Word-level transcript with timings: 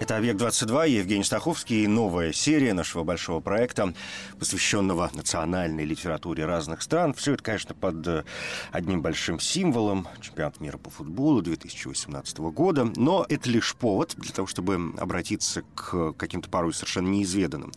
Это 0.00 0.16
«Объект-22», 0.16 0.88
Евгений 0.88 1.24
Стаховский, 1.24 1.86
новая 1.86 2.32
серия 2.32 2.72
нашего 2.72 3.04
большого 3.04 3.40
проекта, 3.40 3.92
посвященного 4.38 5.10
национальной 5.12 5.84
литературе 5.84 6.46
разных 6.46 6.80
стран. 6.80 7.12
Все 7.12 7.34
это, 7.34 7.42
конечно, 7.42 7.74
под 7.74 8.08
э, 8.08 8.24
одним 8.72 9.02
большим 9.02 9.38
символом 9.38 10.08
чемпионат 10.22 10.58
мира 10.58 10.78
по 10.78 10.88
футболу 10.88 11.42
2018 11.42 12.38
года, 12.38 12.90
но 12.96 13.26
это 13.28 13.50
лишь 13.50 13.74
повод 13.74 14.14
для 14.16 14.32
того, 14.32 14.46
чтобы 14.46 14.94
обратиться 14.96 15.64
к 15.74 16.14
каким-то 16.14 16.48
порой 16.48 16.72
совершенно 16.72 17.08
неизведанным 17.08 17.70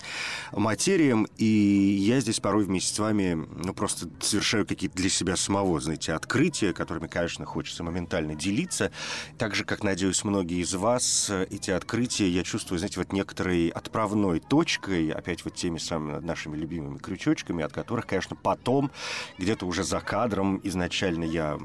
материям, 0.53 1.27
и 1.35 1.45
я 1.45 2.21
здесь 2.21 2.39
порой 2.39 2.63
вместе 2.63 2.95
с 2.95 2.99
вами 2.99 3.33
ну, 3.33 3.73
просто 3.73 4.07
совершаю 4.21 4.65
какие-то 4.65 4.95
для 4.95 5.09
себя 5.09 5.35
самого, 5.35 5.81
знаете, 5.81 6.13
открытия, 6.13 6.71
которыми, 6.71 7.07
конечно, 7.07 7.45
хочется 7.45 7.83
моментально 7.83 8.33
делиться, 8.33 8.93
так 9.37 9.55
же, 9.55 9.65
как, 9.65 9.83
надеюсь, 9.83 10.23
многие 10.23 10.61
из 10.61 10.73
вас 10.73 11.29
эти 11.49 11.71
открытия 11.71 12.12
события 12.13 12.29
я 12.29 12.43
чувствую, 12.43 12.79
знаете, 12.79 12.99
вот 12.99 13.11
некоторой 13.11 13.69
отправной 13.69 14.39
точкой, 14.39 15.09
опять 15.09 15.43
вот 15.45 15.55
теми 15.55 15.77
самыми 15.77 16.19
нашими 16.23 16.55
любимыми 16.55 16.97
крючочками, 16.97 17.63
от 17.63 17.73
которых, 17.73 18.05
конечно, 18.05 18.35
потом 18.35 18.91
где-то 19.37 19.65
уже 19.65 19.83
за 19.83 19.99
кадром 19.99 20.59
изначально 20.63 21.23
я 21.23 21.57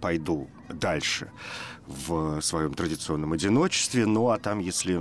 пойду 0.00 0.48
дальше 0.68 1.30
в 1.86 2.40
своем 2.40 2.74
традиционном 2.74 3.32
одиночестве. 3.32 4.06
Ну, 4.06 4.30
а 4.30 4.38
там, 4.38 4.60
если 4.60 5.00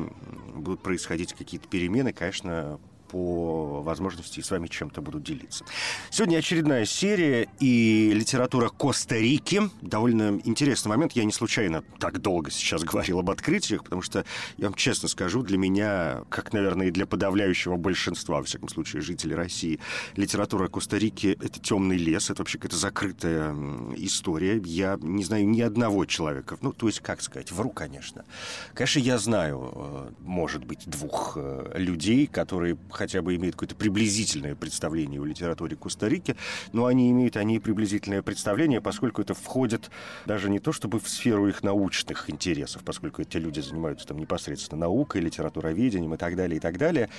будут 0.55 0.81
происходить 0.81 1.33
какие-то 1.33 1.67
перемены, 1.67 2.11
конечно, 2.13 2.79
по 3.15 3.81
возможности 3.81 4.41
с 4.41 4.51
вами 4.51 4.67
чем-то 4.67 5.01
буду 5.01 5.21
делиться. 5.21 5.63
Сегодня 6.09 6.37
очередная 6.37 6.83
серия 6.83 7.47
и 7.61 8.11
литература 8.13 8.67
Коста-Рики. 8.67 9.69
Довольно 9.81 10.41
интересный 10.43 10.89
момент. 10.89 11.13
Я 11.13 11.23
не 11.23 11.31
случайно 11.31 11.81
так 11.97 12.19
долго 12.19 12.51
сейчас 12.51 12.83
говорил 12.91 13.19
об 13.19 13.29
открытиях, 13.29 13.85
потому 13.85 14.01
что, 14.01 14.25
я 14.57 14.65
вам 14.65 14.73
честно 14.73 15.07
скажу, 15.07 15.43
для 15.43 15.57
меня, 15.57 16.23
как, 16.27 16.51
наверное, 16.51 16.87
и 16.87 16.91
для 16.91 17.05
подавляющего 17.05 17.77
большинства, 17.77 18.39
во 18.39 18.43
всяком 18.43 18.67
случае, 18.67 19.01
жителей 19.01 19.35
России, 19.35 19.79
литература 20.17 20.67
Коста-Рики— 20.67 21.37
это 21.41 21.61
темный 21.61 21.95
лес, 21.95 22.29
это 22.29 22.41
вообще 22.41 22.57
какая-то 22.57 22.75
закрытая 22.75 23.55
история. 23.95 24.61
Я 24.65 24.97
не 25.01 25.23
знаю 25.23 25.47
ни 25.47 25.61
одного 25.61 26.03
человека, 26.03 26.57
ну, 26.59 26.73
то 26.73 26.87
есть, 26.87 26.99
как 26.99 27.21
сказать, 27.21 27.53
вру, 27.53 27.69
конечно. 27.69 28.25
Конечно, 28.73 28.99
я 28.99 29.17
знаю, 29.17 29.71
э, 29.73 30.09
может 30.19 30.65
быть, 30.65 30.85
двух 30.85 31.37
э, 31.37 31.71
людей, 31.75 32.27
которые 32.27 32.75
хотя 33.05 33.21
бы 33.21 33.35
имеют 33.35 33.55
какое-то 33.55 33.75
приблизительное 33.75 34.55
представление 34.55 35.21
о 35.21 35.25
литературе 35.25 35.75
Коста-Рики, 35.75 36.35
но 36.73 36.87
они 36.87 37.11
имеют 37.11 37.37
они 37.37 37.59
приблизительное 37.59 38.23
представление, 38.23 38.81
поскольку 38.81 39.21
это 39.21 39.35
входит 39.35 39.91
даже 40.25 40.49
не 40.49 40.59
то 40.59 40.71
чтобы 40.71 40.99
в 40.99 41.07
сферу 41.07 41.47
их 41.47 41.61
научных 41.61 42.31
интересов, 42.31 42.83
поскольку 42.83 43.21
эти 43.21 43.37
люди 43.37 43.59
занимаются 43.59 44.07
там 44.07 44.17
непосредственно 44.17 44.81
наукой, 44.81 45.21
литературоведением 45.21 46.15
и 46.15 46.17
так 46.17 46.35
далее, 46.35 46.57
и 46.57 46.59
так 46.59 46.79
далее. 46.79 47.09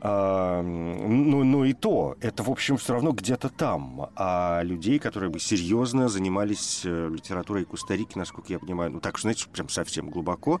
А, 0.00 0.62
ну, 0.62 1.42
ну 1.42 1.64
и 1.64 1.72
то, 1.72 2.16
это, 2.20 2.42
в 2.42 2.50
общем, 2.50 2.76
все 2.76 2.92
равно 2.94 3.12
где-то 3.12 3.48
там. 3.48 4.08
А 4.14 4.62
людей, 4.62 4.98
которые 4.98 5.30
бы 5.30 5.40
серьезно 5.40 6.08
занимались 6.08 6.82
э, 6.84 7.10
литературой 7.12 7.64
Коста-Рики, 7.64 8.16
насколько 8.16 8.52
я 8.52 8.58
понимаю, 8.58 8.92
ну 8.92 9.00
так, 9.00 9.18
знаете, 9.18 9.46
прям 9.52 9.68
совсем 9.68 10.10
глубоко, 10.10 10.60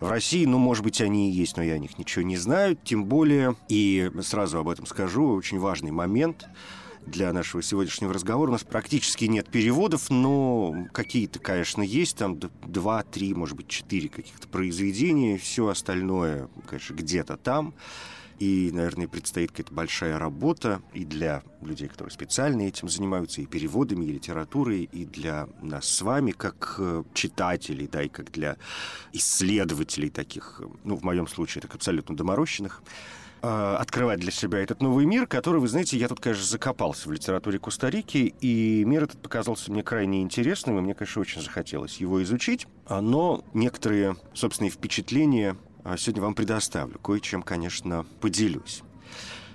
в 0.00 0.08
России, 0.08 0.44
ну, 0.46 0.58
может 0.58 0.84
быть, 0.84 1.00
они 1.00 1.30
и 1.30 1.32
есть, 1.32 1.56
но 1.56 1.62
я 1.62 1.74
о 1.74 1.78
них 1.78 1.98
ничего 1.98 2.24
не 2.24 2.36
знаю, 2.36 2.76
тем 2.76 3.04
более 3.04 3.54
и 3.68 4.01
сразу 4.22 4.58
об 4.58 4.68
этом 4.68 4.86
скажу, 4.86 5.34
очень 5.34 5.58
важный 5.58 5.90
момент 5.90 6.46
для 7.06 7.32
нашего 7.32 7.62
сегодняшнего 7.62 8.12
разговора. 8.12 8.50
У 8.50 8.52
нас 8.52 8.64
практически 8.64 9.24
нет 9.24 9.48
переводов, 9.48 10.10
но 10.10 10.86
какие-то, 10.92 11.38
конечно, 11.38 11.82
есть. 11.82 12.16
Там 12.16 12.38
два, 12.38 13.02
три, 13.02 13.34
может 13.34 13.56
быть, 13.56 13.68
четыре 13.68 14.08
каких-то 14.08 14.48
произведения. 14.48 15.38
Все 15.38 15.66
остальное, 15.68 16.48
конечно, 16.66 16.94
где-то 16.94 17.36
там. 17.36 17.74
И, 18.38 18.70
наверное, 18.72 19.06
предстоит 19.06 19.52
какая-то 19.52 19.72
большая 19.72 20.18
работа 20.18 20.82
и 20.92 21.04
для 21.04 21.44
людей, 21.60 21.86
которые 21.86 22.10
специально 22.10 22.62
этим 22.62 22.88
занимаются, 22.88 23.40
и 23.40 23.46
переводами, 23.46 24.04
и 24.04 24.12
литературой, 24.12 24.88
и 24.90 25.04
для 25.04 25.48
нас 25.60 25.86
с 25.86 26.02
вами, 26.02 26.32
как 26.32 26.74
э, 26.78 27.04
читателей, 27.14 27.86
да, 27.86 28.02
и 28.02 28.08
как 28.08 28.32
для 28.32 28.56
исследователей 29.12 30.10
таких, 30.10 30.60
ну, 30.82 30.96
в 30.96 31.04
моем 31.04 31.28
случае, 31.28 31.62
так 31.62 31.74
абсолютно 31.76 32.16
доморощенных. 32.16 32.82
Э, 33.44 33.76
открывать 33.80 34.20
для 34.20 34.30
себя 34.30 34.60
этот 34.60 34.80
новый 34.82 35.04
мир, 35.04 35.26
который, 35.26 35.60
вы 35.60 35.66
знаете, 35.66 35.96
я 35.98 36.06
тут, 36.06 36.20
конечно, 36.20 36.44
закопался 36.46 37.08
в 37.08 37.12
литературе 37.12 37.58
Коста-Рики, 37.58 38.32
и 38.40 38.84
мир 38.84 39.02
этот 39.02 39.20
показался 39.20 39.72
мне 39.72 39.82
крайне 39.82 40.22
интересным, 40.22 40.78
и 40.78 40.80
мне, 40.80 40.94
конечно, 40.94 41.22
очень 41.22 41.42
захотелось 41.42 41.96
его 41.96 42.22
изучить. 42.22 42.68
А, 42.86 43.00
но 43.00 43.44
некоторые 43.52 44.14
собственные 44.32 44.70
впечатления 44.70 45.56
а, 45.82 45.96
сегодня 45.96 46.22
вам 46.22 46.34
предоставлю. 46.36 47.00
Кое-чем, 47.00 47.42
конечно, 47.42 48.06
поделюсь. 48.20 48.82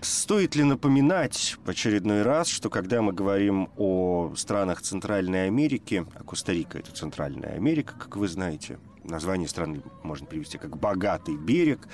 Стоит 0.02 0.56
ли 0.56 0.64
напоминать 0.64 1.56
в 1.64 1.70
очередной 1.70 2.24
раз, 2.24 2.50
что 2.50 2.70
когда 2.70 3.02
мы 3.02 3.14
говорим 3.14 3.70
о 3.78 4.34
странах 4.36 4.82
Центральной 4.82 5.48
Америки, 5.48 6.06
а 6.14 6.24
Коста-Рика– 6.24 6.78
это 6.80 6.92
Центральная 6.92 7.54
Америка, 7.54 7.96
как 7.98 8.18
вы 8.18 8.28
знаете, 8.28 8.80
название 9.08 9.48
страны 9.48 9.82
можно 10.04 10.28
привести 10.28 10.58
как 10.58 10.78
«богатый 10.78 11.36
берег», 11.36 11.88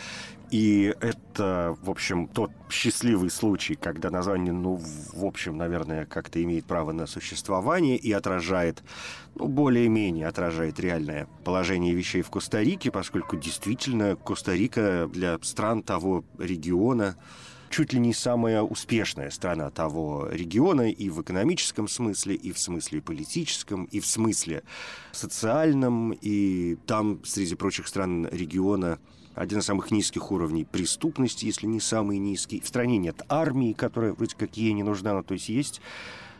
и 0.53 0.96
это, 1.01 1.75
в 1.81 1.90
общем, 1.90 2.28
тот 2.28 2.51
счастливый 2.69 3.31
случай, 3.31 3.74
когда 3.74 4.12
название, 4.12 4.53
ну, 4.53 4.75
в 4.75 5.25
общем, 5.25 5.57
наверное, 5.57 6.06
как-то 6.06 6.44
имеет 6.44 6.66
право 6.66 6.91
на 6.91 7.07
существование 7.07 7.97
и 7.97 8.12
отражает, 8.12 8.84
ну, 9.34 9.47
более-менее 9.47 10.28
отражает 10.28 10.79
реальное 10.79 11.28
положение 11.44 11.96
вещей 11.96 12.22
в 12.22 12.29
Коста-Рике, 12.29 12.91
поскольку 12.91 13.35
действительно 13.35 14.16
Коста-Рика 14.16 15.09
для 15.12 15.40
стран 15.41 15.81
того 15.81 16.24
региона 16.38 17.16
чуть 17.74 17.92
ли 17.92 18.00
не 18.00 18.14
самая 18.14 18.62
успешная 18.62 19.32
страна 19.32 19.72
того 19.72 20.28
региона 20.30 20.92
и 20.92 21.10
в 21.10 21.24
экономическом 21.24 21.88
смысле, 21.88 22.36
и 22.36 22.52
в 22.52 22.60
смысле 22.60 23.02
политическом, 23.02 23.86
и 23.86 24.00
в 24.00 24.06
смысле 24.06 24.62
социальном. 25.12 26.12
И 26.22 26.78
там, 26.86 27.20
среди 27.26 27.56
прочих 27.56 27.88
стран 27.88 28.28
региона, 28.32 29.00
один 29.34 29.58
из 29.58 29.66
самых 29.66 29.90
низких 29.90 30.32
уровней 30.32 30.66
преступности, 30.66 31.46
если 31.48 31.66
не 31.66 31.80
самый 31.80 32.20
низкий. 32.20 32.62
В 32.62 32.68
стране 32.68 33.00
нет 33.00 33.24
армии, 33.28 33.74
которая 33.74 34.14
вроде 34.14 34.36
как 34.36 34.56
ей 34.56 34.74
не 34.74 34.84
нужна, 34.84 35.14
но 35.14 35.24
то 35.24 35.34
есть 35.34 35.50
есть 35.50 35.82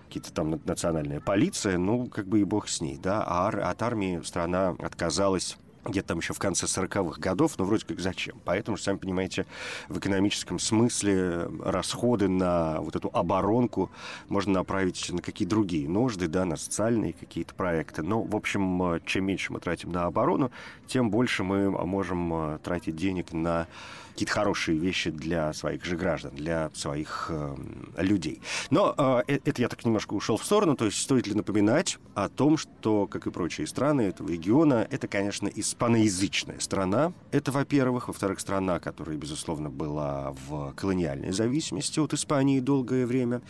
какие-то 0.06 0.32
там 0.32 0.62
национальная 0.66 1.20
полиция, 1.20 1.80
ну, 1.80 2.06
как 2.06 2.28
бы 2.28 2.42
и 2.42 2.44
бог 2.44 2.70
с 2.70 2.80
ней, 2.80 3.00
да, 3.02 3.24
а 3.26 3.48
от 3.48 3.82
армии 3.82 4.22
страна 4.24 4.76
отказалась 4.78 5.58
где-то 5.86 6.10
там 6.10 6.20
еще 6.20 6.34
в 6.34 6.40
конце 6.40 6.66
40-х 6.66 7.20
годов, 7.20 7.58
но 7.58 7.66
вроде 7.66 7.86
как 7.86 8.00
зачем. 8.00 8.40
Поэтому, 8.46 8.78
сами 8.78 8.98
понимаете, 8.98 9.46
в 9.90 9.98
экономическом 9.98 10.60
смысле 10.60 11.50
расходы 11.64 12.28
на 12.28 12.82
вот 12.82 12.96
эту 12.96 13.10
оборонку 13.14 13.90
можно 14.30 14.54
направить 14.54 15.12
на 15.12 15.22
какие 15.22 15.48
другие 15.48 15.90
нужды, 15.90 16.28
да, 16.28 16.46
на 16.46 16.56
социальные 16.56 17.14
какие-то 17.14 17.54
проекты. 17.54 18.04
Но, 18.04 18.22
в 18.22 18.36
общем, 18.36 19.02
чем 19.06 19.26
меньше 19.26 19.54
мы 19.54 19.60
тратим 19.60 19.92
на 19.92 20.06
оборону, 20.06 20.52
тем 20.88 21.10
больше 21.10 21.44
мы 21.44 21.72
можем 21.72 22.34
э, 22.34 22.60
тратить 22.60 22.96
денег 22.96 23.34
на 23.34 23.68
какие-то 24.14 24.34
хорошие 24.34 24.78
вещи 24.78 25.10
для 25.10 25.52
своих 25.54 25.84
же 25.86 25.98
граждан, 25.98 26.36
для 26.36 26.70
своих 26.74 27.28
э, 27.30 27.56
людей. 27.98 28.42
Но 28.70 28.94
э, 28.96 29.24
э, 29.28 29.40
это 29.44 29.62
я 29.62 29.68
так 29.68 29.84
немножко 29.86 30.14
ушел 30.14 30.38
в 30.38 30.46
сторону, 30.46 30.76
то 30.76 30.86
есть 30.86 31.02
стоит 31.02 31.26
ли 31.26 31.34
напоминать 31.34 31.98
о 32.14 32.30
том, 32.30 32.58
что, 32.58 33.08
как 33.08 33.26
и 33.26 33.32
прочие 33.32 33.66
страны 33.66 34.04
этого 34.04 34.30
региона, 34.30 34.88
это, 34.92 35.08
конечно, 35.08 35.48
испаноязычная 35.48 36.60
страна. 36.60 37.12
Это, 37.32 37.52
во-первых. 37.52 38.08
Во-вторых, 38.08 38.40
страна, 38.40 38.80
которая, 38.80 39.18
безусловно, 39.18 39.70
была 39.70 40.36
в 40.48 40.74
колониальной 40.76 41.32
зависимости 41.32 42.00
от 42.00 42.14
Испании 42.14 42.60
долгое 42.60 43.06
время. 43.08 43.42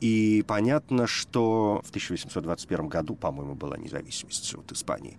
И 0.00 0.44
понятно, 0.46 1.06
что 1.06 1.82
в 1.84 1.88
1821 1.88 2.88
году, 2.88 3.14
по-моему, 3.14 3.54
была 3.54 3.76
независимость 3.76 4.54
от 4.54 4.70
Испании 4.72 5.18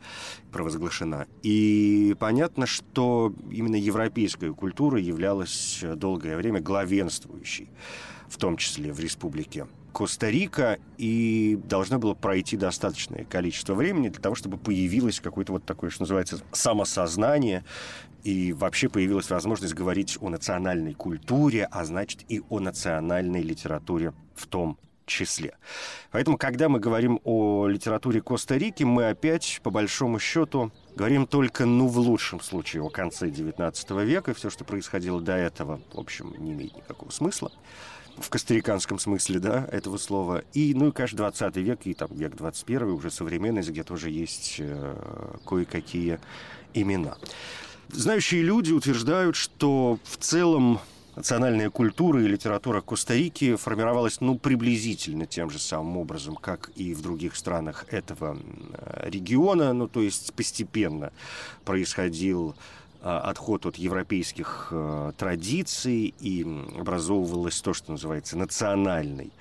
провозглашена. 0.52 1.28
И 1.44 2.16
понятно, 2.20 2.66
что 2.66 3.34
именно 3.52 3.76
европейская 3.76 4.54
культура 4.54 5.00
являлась 5.00 5.84
долгое 5.96 6.38
время 6.38 6.62
главенствующей, 6.62 7.70
в 8.30 8.38
том 8.38 8.58
числе 8.58 8.94
в 8.94 9.00
республике 9.00 9.68
Коста-Рика, 9.92 10.78
и 10.98 11.60
должно 11.66 12.00
было 12.00 12.14
пройти 12.14 12.56
достаточное 12.56 13.26
количество 13.26 13.74
времени 13.74 14.10
для 14.10 14.22
того, 14.22 14.36
чтобы 14.36 14.58
появилось 14.58 15.20
какое-то 15.20 15.54
вот 15.54 15.66
такое, 15.66 15.90
что 15.90 16.04
называется, 16.04 16.40
самосознание, 16.52 17.66
и 18.24 18.54
вообще 18.54 18.90
появилась 18.90 19.30
возможность 19.30 19.74
говорить 19.74 20.18
о 20.22 20.30
национальной 20.30 20.94
культуре, 20.94 21.68
а 21.72 21.86
значит 21.86 22.26
и 22.30 22.42
о 22.50 22.60
национальной 22.60 23.42
литературе 23.42 24.14
в 24.36 24.48
том 24.48 24.78
числе. 25.06 25.56
Поэтому, 26.12 26.38
когда 26.38 26.70
мы 26.70 26.80
говорим 26.80 27.20
о 27.24 27.68
литературе 27.68 28.22
Коста-Рики, 28.22 28.84
мы 28.84 29.10
опять, 29.10 29.60
по 29.64 29.72
большому 29.72 30.20
счету, 30.20 30.72
говорим 30.96 31.26
только, 31.28 31.66
ну, 31.66 31.88
в 31.88 31.98
лучшем 31.98 32.40
случае, 32.40 32.84
о 32.84 32.90
конце 32.90 33.28
XIX 33.28 34.06
века. 34.06 34.34
Все, 34.34 34.50
что 34.50 34.64
происходило 34.64 35.20
до 35.20 35.36
этого, 35.36 35.82
в 35.94 36.00
общем, 36.00 36.36
не 36.38 36.54
имеет 36.54 36.76
никакого 36.76 37.10
смысла 37.10 37.52
в 38.18 38.30
костариканском 38.30 39.00
смысле, 39.00 39.40
да, 39.40 39.68
этого 39.72 39.98
слова. 39.98 40.44
И, 40.54 40.74
ну, 40.74 40.90
и, 40.90 40.92
конечно, 40.92 41.18
20 41.18 41.56
век 41.58 41.80
и 41.86 41.94
там 41.94 42.10
век 42.12 42.36
21 42.36 42.90
уже 42.90 43.12
современность, 43.12 43.70
где 43.70 43.84
тоже 43.84 44.10
есть 44.10 44.58
э, 44.60 45.38
кое-какие 45.46 46.20
имена. 46.74 47.18
Знающие 47.92 48.44
люди 48.44 48.72
утверждают, 48.72 49.36
что 49.36 50.00
в 50.04 50.18
целом 50.18 50.80
национальная 51.16 51.70
культура 51.70 52.24
и 52.24 52.28
литература 52.28 52.82
Коста-Рики 52.82 53.56
формировалась, 53.56 54.22
ну, 54.22 54.38
приблизительно 54.38 55.26
тем 55.26 55.50
же 55.50 55.60
самым 55.60 55.98
образом, 55.98 56.36
как 56.36 56.72
и 56.76 56.94
в 56.94 57.02
других 57.02 57.36
странах 57.36 57.86
этого 57.90 58.38
региона, 59.02 59.74
ну, 59.74 59.88
то 59.88 60.02
есть 60.02 60.34
постепенно 60.34 61.12
происходил 61.66 62.56
а, 63.02 63.22
отход 63.22 63.66
от 63.66 63.78
европейских 63.78 64.68
э, 64.72 65.14
традиций 65.18 66.14
и 66.20 66.46
образовывалось 66.78 67.60
то, 67.62 67.74
что 67.74 67.94
называется 67.94 68.38
национальной 68.38 69.32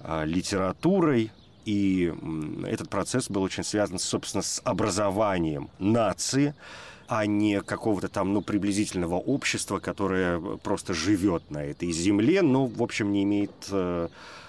а, 0.00 0.24
литературой, 0.24 1.32
и 1.64 2.12
этот 2.66 2.90
процесс 2.90 3.30
был 3.30 3.42
очень 3.42 3.64
связан, 3.64 3.98
собственно, 3.98 4.42
с 4.42 4.60
образованием 4.64 5.70
нации, 5.78 6.54
а 7.08 7.26
не 7.26 7.60
какого-то 7.60 8.08
там, 8.08 8.32
ну, 8.32 8.42
приблизительного 8.42 9.16
общества, 9.16 9.78
которое 9.78 10.40
просто 10.58 10.94
живет 10.94 11.50
на 11.50 11.64
этой 11.64 11.90
земле, 11.92 12.42
но, 12.42 12.66
в 12.66 12.82
общем, 12.82 13.12
не 13.12 13.24
имеет 13.24 13.52
э, 13.70 14.08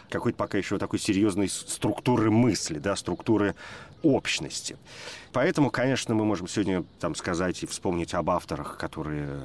какой-то 0.09 0.37
пока 0.37 0.57
еще 0.57 0.77
такой 0.77 0.99
серьезной 0.99 1.49
структуры 1.49 2.31
мысли, 2.31 2.79
да, 2.79 2.95
структуры 2.95 3.55
общности. 4.03 4.77
Поэтому, 5.33 5.69
конечно, 5.69 6.13
мы 6.13 6.25
можем 6.25 6.47
сегодня 6.47 6.85
там 6.99 7.15
сказать 7.15 7.63
и 7.63 7.65
вспомнить 7.65 8.13
об 8.13 8.29
авторах, 8.29 8.77
которые 8.77 9.41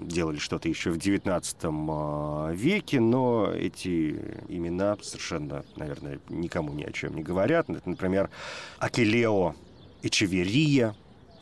делали 0.00 0.38
что-то 0.38 0.68
еще 0.68 0.90
в 0.90 0.96
XIX 0.96 2.50
э, 2.50 2.54
веке, 2.54 3.00
но 3.00 3.50
эти 3.52 4.18
имена 4.48 4.96
совершенно, 5.02 5.64
наверное, 5.76 6.20
никому 6.28 6.72
ни 6.72 6.84
о 6.84 6.92
чем 6.92 7.16
не 7.16 7.22
говорят. 7.22 7.68
Например, 7.68 8.30
Акелео 8.78 9.54
Эчеверия, 10.02 10.94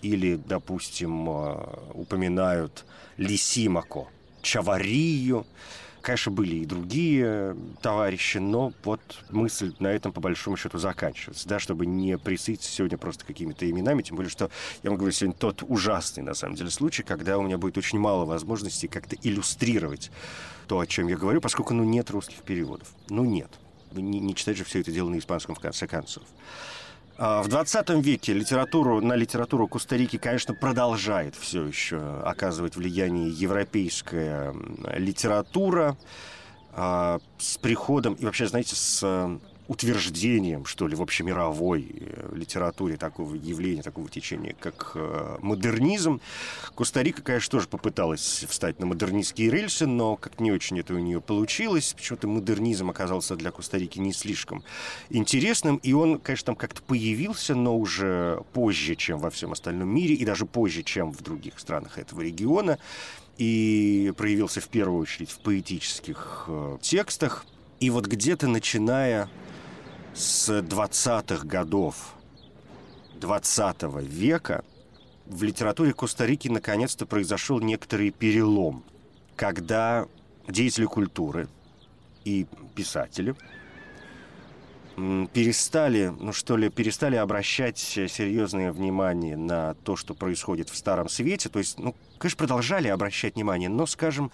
или, 0.04 0.36
допустим, 0.36 1.28
э, 1.30 1.66
упоминают 1.94 2.84
Лисимако, 3.16 4.06
Чаварию. 4.42 5.46
Конечно, 6.02 6.30
были 6.30 6.56
и 6.56 6.66
другие 6.66 7.56
товарищи, 7.80 8.36
но 8.36 8.74
вот 8.84 9.00
мысль 9.30 9.72
на 9.78 9.86
этом, 9.86 10.12
по 10.12 10.20
большому 10.20 10.58
счету, 10.58 10.76
заканчивается, 10.76 11.48
да, 11.48 11.58
чтобы 11.58 11.86
не 11.86 12.18
присыться 12.18 12.70
сегодня 12.70 12.98
просто 12.98 13.24
какими-то 13.24 13.68
именами, 13.68 14.02
тем 14.02 14.16
более, 14.16 14.30
что, 14.30 14.50
я 14.82 14.90
вам 14.90 14.98
говорю, 14.98 15.14
сегодня 15.14 15.34
тот 15.38 15.62
ужасный, 15.66 16.22
на 16.22 16.34
самом 16.34 16.56
деле, 16.56 16.68
случай, 16.68 17.02
когда 17.02 17.38
у 17.38 17.42
меня 17.42 17.56
будет 17.56 17.78
очень 17.78 17.98
мало 17.98 18.26
возможностей 18.26 18.86
как-то 18.86 19.16
иллюстрировать 19.22 20.10
то, 20.68 20.78
о 20.78 20.86
чем 20.86 21.08
я 21.08 21.16
говорю, 21.16 21.40
поскольку, 21.40 21.72
ну, 21.72 21.84
нет 21.84 22.10
русских 22.10 22.42
переводов. 22.42 22.88
Ну, 23.08 23.24
нет. 23.24 23.48
Не, 23.92 24.20
не 24.20 24.34
читать 24.34 24.58
же 24.58 24.64
все 24.64 24.80
это 24.80 24.92
дело 24.92 25.08
на 25.08 25.18
испанском, 25.18 25.54
в 25.54 25.60
конце 25.60 25.86
концов. 25.86 26.24
А, 27.16 27.42
в 27.42 27.48
20 27.48 27.90
веке 28.02 28.32
литературу, 28.32 29.00
на 29.00 29.14
литературу 29.14 29.68
Коста-Рики, 29.68 30.18
конечно, 30.18 30.54
продолжает 30.54 31.36
все 31.36 31.64
еще 31.66 32.20
оказывать 32.24 32.76
влияние 32.76 33.30
европейская 33.30 34.54
литература. 34.96 35.96
А, 36.72 37.20
с 37.38 37.56
приходом 37.58 38.14
и 38.14 38.24
вообще, 38.24 38.46
знаете, 38.46 38.74
с 38.74 39.38
утверждением, 39.66 40.66
что 40.66 40.86
ли, 40.86 40.94
в 40.94 41.02
общемировой 41.02 41.86
э, 41.90 42.34
литературе 42.34 42.96
такого 42.96 43.34
явления, 43.34 43.82
такого 43.82 44.08
течения, 44.08 44.54
как 44.58 44.92
э, 44.94 45.38
модернизм. 45.40 46.20
Коста-Рика, 46.74 47.22
конечно, 47.22 47.52
тоже 47.52 47.68
попыталась 47.68 48.44
встать 48.48 48.78
на 48.78 48.86
модернистские 48.86 49.50
рельсы, 49.50 49.86
но 49.86 50.16
как 50.16 50.38
не 50.40 50.52
очень 50.52 50.78
это 50.80 50.94
у 50.94 50.98
нее 50.98 51.20
получилось. 51.20 51.94
Почему-то 51.94 52.28
модернизм 52.28 52.90
оказался 52.90 53.36
для 53.36 53.50
Коста-Рики 53.50 53.98
не 53.98 54.12
слишком 54.12 54.62
интересным, 55.08 55.76
и 55.76 55.92
он, 55.94 56.18
конечно, 56.18 56.46
там 56.46 56.56
как-то 56.56 56.82
появился, 56.82 57.54
но 57.54 57.78
уже 57.78 58.42
позже, 58.52 58.96
чем 58.96 59.18
во 59.18 59.30
всем 59.30 59.52
остальном 59.52 59.88
мире, 59.88 60.14
и 60.14 60.24
даже 60.24 60.44
позже, 60.44 60.82
чем 60.82 61.10
в 61.10 61.22
других 61.22 61.58
странах 61.58 61.98
этого 61.98 62.20
региона 62.20 62.78
и 63.38 64.12
проявился 64.16 64.60
в 64.60 64.68
первую 64.68 65.00
очередь 65.00 65.30
в 65.30 65.38
поэтических 65.38 66.44
э, 66.48 66.78
текстах. 66.80 67.46
И 67.80 67.90
вот 67.90 68.06
где-то 68.06 68.46
начиная 68.46 69.28
с 70.14 70.48
20-х 70.48 71.44
годов 71.44 72.14
20 73.16 73.82
века 74.04 74.64
в 75.26 75.42
литературе 75.42 75.92
Коста-Рики 75.92 76.48
наконец-то 76.48 77.04
произошел 77.04 77.58
некоторый 77.60 78.10
перелом, 78.10 78.84
когда 79.34 80.06
деятели 80.46 80.84
культуры 80.84 81.48
и 82.24 82.46
писатели 82.74 83.34
перестали, 85.32 86.12
ну 86.20 86.32
что 86.32 86.56
ли, 86.56 86.68
перестали 86.68 87.16
обращать 87.16 87.78
серьезное 87.78 88.70
внимание 88.70 89.36
на 89.36 89.74
то, 89.74 89.96
что 89.96 90.14
происходит 90.14 90.68
в 90.68 90.76
Старом 90.76 91.08
Свете. 91.08 91.48
То 91.48 91.58
есть, 91.58 91.78
ну, 91.80 91.96
конечно, 92.18 92.38
продолжали 92.38 92.86
обращать 92.86 93.34
внимание, 93.34 93.68
но, 93.68 93.86
скажем, 93.86 94.30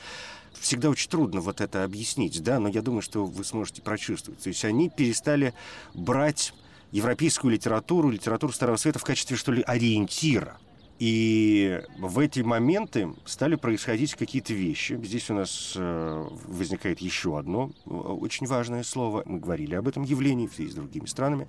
всегда 0.59 0.91
очень 0.91 1.11
трудно 1.11 1.41
вот 1.41 1.61
это 1.61 1.85
объяснить, 1.85 2.43
да, 2.43 2.59
но 2.59 2.69
я 2.69 2.83
думаю, 2.83 3.03
что 3.03 3.25
вы 3.25 3.45
сможете 3.45 3.83
прочувствовать. 3.83 4.41
То 4.41 4.49
есть 4.49 4.65
они 4.65 4.89
перестали 4.89 5.55
брать 5.95 6.55
европейскую 6.91 7.53
литературу, 7.53 8.11
литературу 8.11 8.53
Старого 8.53 8.77
Света 8.77 8.99
в 8.99 9.05
качестве, 9.05 9.37
что 9.37 9.53
ли, 9.53 9.63
ориентира. 9.63 10.59
И 11.01 11.81
в 11.99 12.19
эти 12.19 12.41
моменты 12.41 13.15
стали 13.25 13.55
происходить 13.55 14.15
какие-то 14.15 14.53
вещи. 14.53 15.01
Здесь 15.03 15.31
у 15.31 15.35
нас 15.35 15.73
э, 15.75 16.29
возникает 16.47 17.01
еще 17.01 17.39
одно 17.39 17.71
э, 17.87 17.91
очень 17.91 18.47
важное 18.47 18.83
слово. 18.83 19.23
Мы 19.25 19.39
говорили 19.39 19.75
об 19.77 19.89
этом 19.89 20.03
явлении 20.03 20.47
в 20.47 20.53
связи 20.53 20.73
с 20.73 20.75
другими 20.75 21.07
странами. 21.07 21.49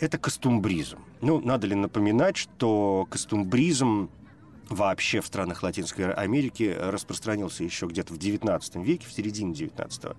Это 0.00 0.18
костюмбризм. 0.18 0.98
Ну, 1.20 1.40
надо 1.40 1.68
ли 1.68 1.76
напоминать, 1.76 2.36
что 2.36 3.06
костюмбризм 3.08 4.10
вообще 4.70 5.20
в 5.20 5.26
странах 5.26 5.62
Латинской 5.62 6.12
Америки 6.12 6.74
распространился 6.78 7.64
еще 7.64 7.86
где-то 7.86 8.14
в 8.14 8.18
XIX 8.18 8.82
веке, 8.82 9.06
в 9.06 9.12
середине 9.12 9.52
XIX 9.52 10.16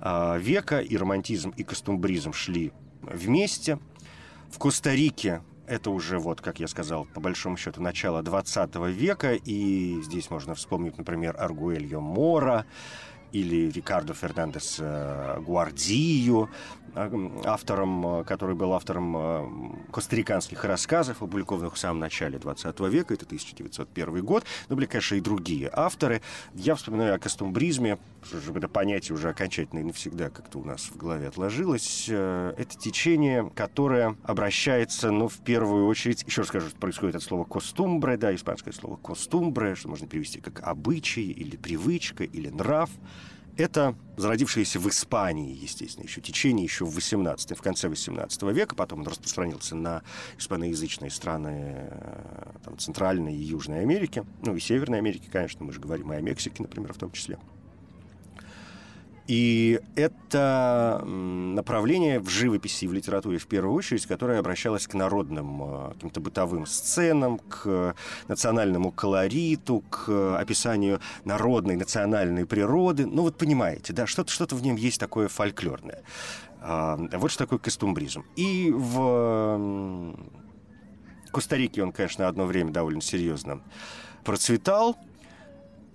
а, 0.00 0.36
века, 0.36 0.80
и 0.80 0.96
романтизм, 0.96 1.50
и 1.50 1.62
костюмбризм 1.62 2.32
шли 2.32 2.72
вместе. 3.02 3.78
В 4.50 4.58
Коста-Рике 4.58 5.42
это 5.66 5.90
уже, 5.90 6.18
вот, 6.18 6.40
как 6.40 6.60
я 6.60 6.66
сказал, 6.66 7.06
по 7.06 7.20
большому 7.20 7.56
счету, 7.56 7.80
начало 7.82 8.22
20 8.22 8.74
века, 8.88 9.34
и 9.34 10.00
здесь 10.02 10.30
можно 10.30 10.54
вспомнить, 10.54 10.98
например, 10.98 11.36
Аргуэльо 11.38 12.00
Мора, 12.00 12.66
или 13.32 13.70
Рикардо 13.70 14.14
Фернандес 14.14 14.76
э, 14.80 15.40
Гуардию, 15.40 16.50
э, 16.94 17.30
автором, 17.44 18.20
э, 18.20 18.24
который 18.24 18.54
был 18.54 18.72
автором 18.72 19.86
костариканских 19.90 20.64
рассказов, 20.64 21.22
опубликованных 21.22 21.74
в 21.74 21.78
самом 21.78 22.00
начале 22.00 22.38
20 22.38 22.80
века, 22.88 23.14
это 23.14 23.26
1901 23.26 24.24
год, 24.24 24.44
но 24.68 24.76
были, 24.76 24.86
конечно, 24.86 25.16
и 25.16 25.20
другие 25.20 25.70
авторы. 25.72 26.22
Я 26.54 26.74
вспоминаю 26.74 27.14
о 27.14 27.18
костюмбризме, 27.18 27.98
чтобы 28.22 28.58
это 28.58 28.68
понятие 28.68 29.14
уже 29.14 29.28
окончательно 29.28 29.80
и 29.80 29.84
навсегда 29.84 30.30
как-то 30.30 30.58
у 30.58 30.64
нас 30.64 30.82
в 30.84 30.96
голове 30.96 31.28
отложилось. 31.28 32.08
Это 32.08 32.78
течение, 32.78 33.50
которое 33.54 34.16
обращается, 34.24 35.10
ну, 35.10 35.28
в 35.28 35.38
первую 35.38 35.86
очередь, 35.86 36.24
еще 36.24 36.42
раз 36.42 36.48
скажу, 36.48 36.68
происходит 36.78 37.16
от 37.16 37.22
слова 37.22 37.44
«костумбре», 37.44 38.16
да, 38.16 38.34
испанское 38.34 38.72
слово 38.72 38.96
«костумбре», 38.96 39.74
что 39.74 39.88
можно 39.88 40.06
перевести 40.06 40.40
как 40.40 40.60
«обычай» 40.66 41.24
или 41.24 41.56
«привычка» 41.56 42.24
или 42.24 42.48
«нрав». 42.48 42.90
Это 43.58 43.96
зародившееся 44.16 44.78
в 44.78 44.88
Испании, 44.88 45.52
естественно, 45.52 46.04
еще 46.04 46.20
течение 46.20 46.62
еще 46.62 46.84
в 46.84 46.94
18 46.94 47.58
в 47.58 47.60
конце 47.60 47.88
18 47.88 48.42
века, 48.54 48.76
потом 48.76 49.00
он 49.00 49.08
распространился 49.08 49.74
на 49.74 50.04
испаноязычные 50.38 51.10
страны 51.10 51.74
э, 51.74 52.52
там, 52.64 52.78
Центральной 52.78 53.34
и 53.34 53.42
Южной 53.42 53.80
Америки, 53.80 54.24
ну 54.42 54.54
и 54.54 54.60
Северной 54.60 54.98
Америки, 54.98 55.28
конечно, 55.28 55.64
мы 55.64 55.72
же 55.72 55.80
говорим 55.80 56.12
и 56.12 56.16
о 56.16 56.20
Мексике, 56.20 56.62
например, 56.62 56.92
в 56.92 56.98
том 56.98 57.10
числе. 57.10 57.36
И 59.28 59.78
это 59.94 61.02
направление 61.04 62.18
в 62.18 62.30
живописи 62.30 62.86
и 62.86 62.88
в 62.88 62.94
литературе 62.94 63.38
в 63.38 63.46
первую 63.46 63.74
очередь, 63.74 64.06
которое 64.06 64.38
обращалось 64.38 64.86
к 64.86 64.94
народным 64.94 65.62
э, 65.62 65.92
каким-то 65.92 66.20
бытовым 66.20 66.64
сценам, 66.64 67.38
к 67.38 67.94
национальному 68.26 68.90
колориту, 68.90 69.84
к 69.90 70.38
описанию 70.38 71.00
народной 71.26 71.76
национальной 71.76 72.46
природы. 72.46 73.04
Ну 73.04 73.20
вот 73.20 73.36
понимаете, 73.36 73.92
да, 73.92 74.06
что-то 74.06 74.32
что 74.32 74.46
в 74.46 74.62
нем 74.62 74.76
есть 74.76 74.98
такое 74.98 75.28
фольклорное. 75.28 76.02
А, 76.62 76.96
вот 77.12 77.30
что 77.30 77.44
такое 77.44 77.58
костумбризм. 77.58 78.24
И 78.34 78.72
в 78.74 80.16
Коста-Рике 81.30 81.82
он, 81.82 81.92
конечно, 81.92 82.28
одно 82.28 82.46
время 82.46 82.72
довольно 82.72 83.02
серьезно 83.02 83.60
процветал. 84.24 84.96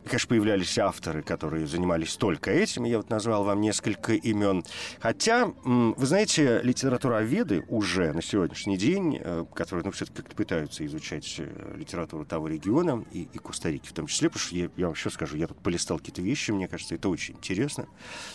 Конечно, 0.05 0.27
появлялись 0.27 0.77
авторы, 0.77 1.23
которые 1.23 1.65
занимались 1.65 2.15
только 2.17 2.51
этим. 2.51 2.83
Я 2.83 2.97
вот 2.97 3.09
назвал 3.09 3.45
вам 3.45 3.61
несколько 3.61 4.13
имен. 4.13 4.63
Хотя, 4.99 5.53
вы 5.63 6.05
знаете, 6.05 6.59
литературоведы 6.61 7.63
уже 7.69 8.11
на 8.11 8.21
сегодняшний 8.21 8.77
день, 8.77 9.17
э, 9.19 9.45
которые, 9.53 9.85
ну, 9.85 9.91
все-таки 9.91 10.17
как-то 10.17 10.35
пытаются 10.35 10.85
изучать 10.85 11.35
э, 11.37 11.75
литературу 11.77 12.25
того 12.25 12.49
региона, 12.49 13.05
и, 13.11 13.29
и 13.31 13.37
Коста-Рики 13.37 13.87
в 13.87 13.93
том 13.93 14.07
числе, 14.07 14.29
потому 14.29 14.45
что 14.45 14.55
я, 14.55 14.69
я 14.75 14.85
вам 14.87 14.93
еще 14.93 15.09
скажу, 15.09 15.37
я 15.37 15.47
тут 15.47 15.59
полистал 15.59 15.99
какие-то 15.99 16.21
вещи, 16.21 16.51
мне 16.51 16.67
кажется, 16.67 16.95
это 16.95 17.07
очень 17.07 17.35
интересно. 17.35 17.87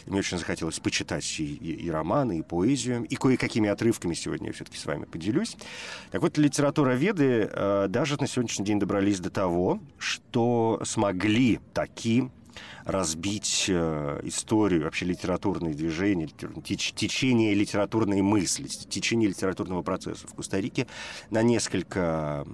И 0.07 0.11
мне 0.11 0.21
очень 0.21 0.39
захотелось 0.39 0.81
почитать 0.81 1.39
и, 1.39 1.55
и, 1.55 1.87
и 1.87 1.91
романы, 1.91 2.39
и 2.39 2.43
поэзию, 2.43 3.05
и 3.05 3.15
кое-какими 3.17 3.69
отрывками 3.69 4.15
сегодня 4.15 4.49
я 4.49 4.53
все-таки 4.55 4.79
с 4.79 4.87
вами 4.87 5.05
поделюсь. 5.05 5.57
Так 6.11 6.23
вот, 6.23 6.39
литературоведы 6.39 7.51
э, 7.53 7.87
даже 7.89 8.19
на 8.19 8.27
сегодняшний 8.27 8.65
день 8.65 8.81
добрались 8.81 9.21
до 9.21 9.31
того, 9.31 9.81
что 9.99 10.81
смогли 10.85 11.58
таким 11.75 12.33
разбить 12.85 13.67
э, 13.69 14.21
историю, 14.25 14.85
вообще 14.85 15.05
литературные 15.07 15.75
движения, 15.75 16.29
теч, 16.65 16.93
течение 16.93 17.55
литературной 17.55 18.23
мысли, 18.23 18.67
течение 18.67 19.29
литературного 19.29 19.83
процесса 19.83 20.27
в 20.27 20.35
Коста-Рике 20.35 20.87
на 21.31 21.43
несколько 21.43 22.47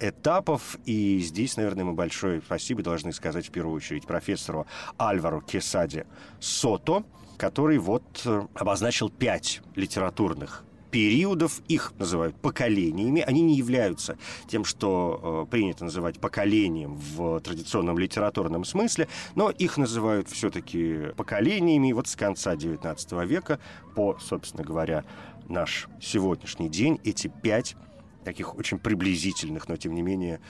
этапов. 0.00 0.76
И 0.84 1.20
здесь, 1.20 1.56
наверное, 1.56 1.84
мы 1.84 1.92
большое 1.92 2.42
спасибо 2.44 2.82
должны 2.82 3.12
сказать 3.12 3.46
в 3.46 3.50
первую 3.50 3.76
очередь 3.76 4.06
профессору 4.06 4.66
Альвару 4.98 5.40
Кесаде 5.40 6.06
Сото, 6.40 7.04
который 7.38 7.78
вот 7.78 8.22
э, 8.24 8.46
обозначил 8.54 9.10
пять 9.10 9.62
литературных 9.76 10.64
периодов, 10.92 11.62
их 11.68 11.92
называют 11.98 12.36
поколениями. 12.36 13.22
Они 13.22 13.40
не 13.40 13.56
являются 13.56 14.18
тем, 14.46 14.64
что 14.64 15.46
э, 15.48 15.50
принято 15.50 15.84
называть 15.84 16.20
поколением 16.20 16.96
в 16.96 17.40
традиционном 17.40 17.98
литературном 17.98 18.64
смысле, 18.64 19.08
но 19.34 19.50
их 19.50 19.78
называют 19.78 20.28
все-таки 20.28 21.12
поколениями 21.16 21.92
вот 21.92 22.08
с 22.08 22.14
конца 22.14 22.54
XIX 22.54 23.26
века 23.26 23.58
по, 23.96 24.18
собственно 24.20 24.62
говоря, 24.62 25.04
наш 25.48 25.88
сегодняшний 26.00 26.68
день. 26.68 27.00
Эти 27.04 27.28
пять 27.28 27.74
таких 28.22 28.54
очень 28.56 28.78
приблизительных, 28.78 29.68
но 29.68 29.76
тем 29.76 29.94
не 29.94 30.02
менее 30.02 30.40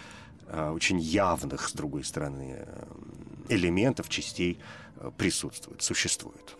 э, 0.49 0.71
очень 0.71 0.99
явных, 0.99 1.69
с 1.69 1.73
другой 1.73 2.03
стороны, 2.03 2.57
э, 2.59 2.85
элементов, 3.49 4.09
частей 4.09 4.59
э, 4.97 5.11
присутствуют, 5.17 5.83
существуют. 5.83 6.57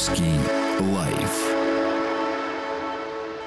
Стаховский 0.00 0.32
лайф 0.94 1.54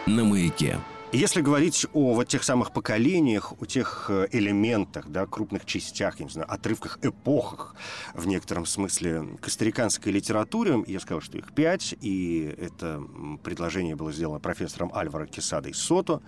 на 0.05 0.24
маяке. 0.24 0.79
Если 1.12 1.41
говорить 1.41 1.88
о 1.93 2.13
вот 2.13 2.27
тех 2.27 2.43
самых 2.43 2.72
поколениях, 2.72 3.53
о 3.60 3.65
тех 3.65 4.05
э, 4.10 4.27
элементах, 4.31 5.07
да, 5.07 5.25
крупных 5.25 5.65
частях, 5.65 6.19
я 6.19 6.25
не 6.25 6.31
знаю, 6.31 6.51
отрывках, 6.51 7.00
эпохах, 7.01 7.75
в 8.13 8.27
некотором 8.27 8.67
смысле, 8.67 9.29
костариканской 9.41 10.12
литературе, 10.12 10.83
я 10.86 11.00
сказал, 11.00 11.22
что 11.22 11.39
их 11.39 11.53
пять, 11.53 11.95
и 12.01 12.55
это 12.60 13.01
предложение 13.43 13.95
было 13.95 14.12
сделано 14.12 14.39
профессором 14.39 14.91
Альваро 14.93 15.25
Кесадой 15.25 15.74
Сото, 15.74 16.22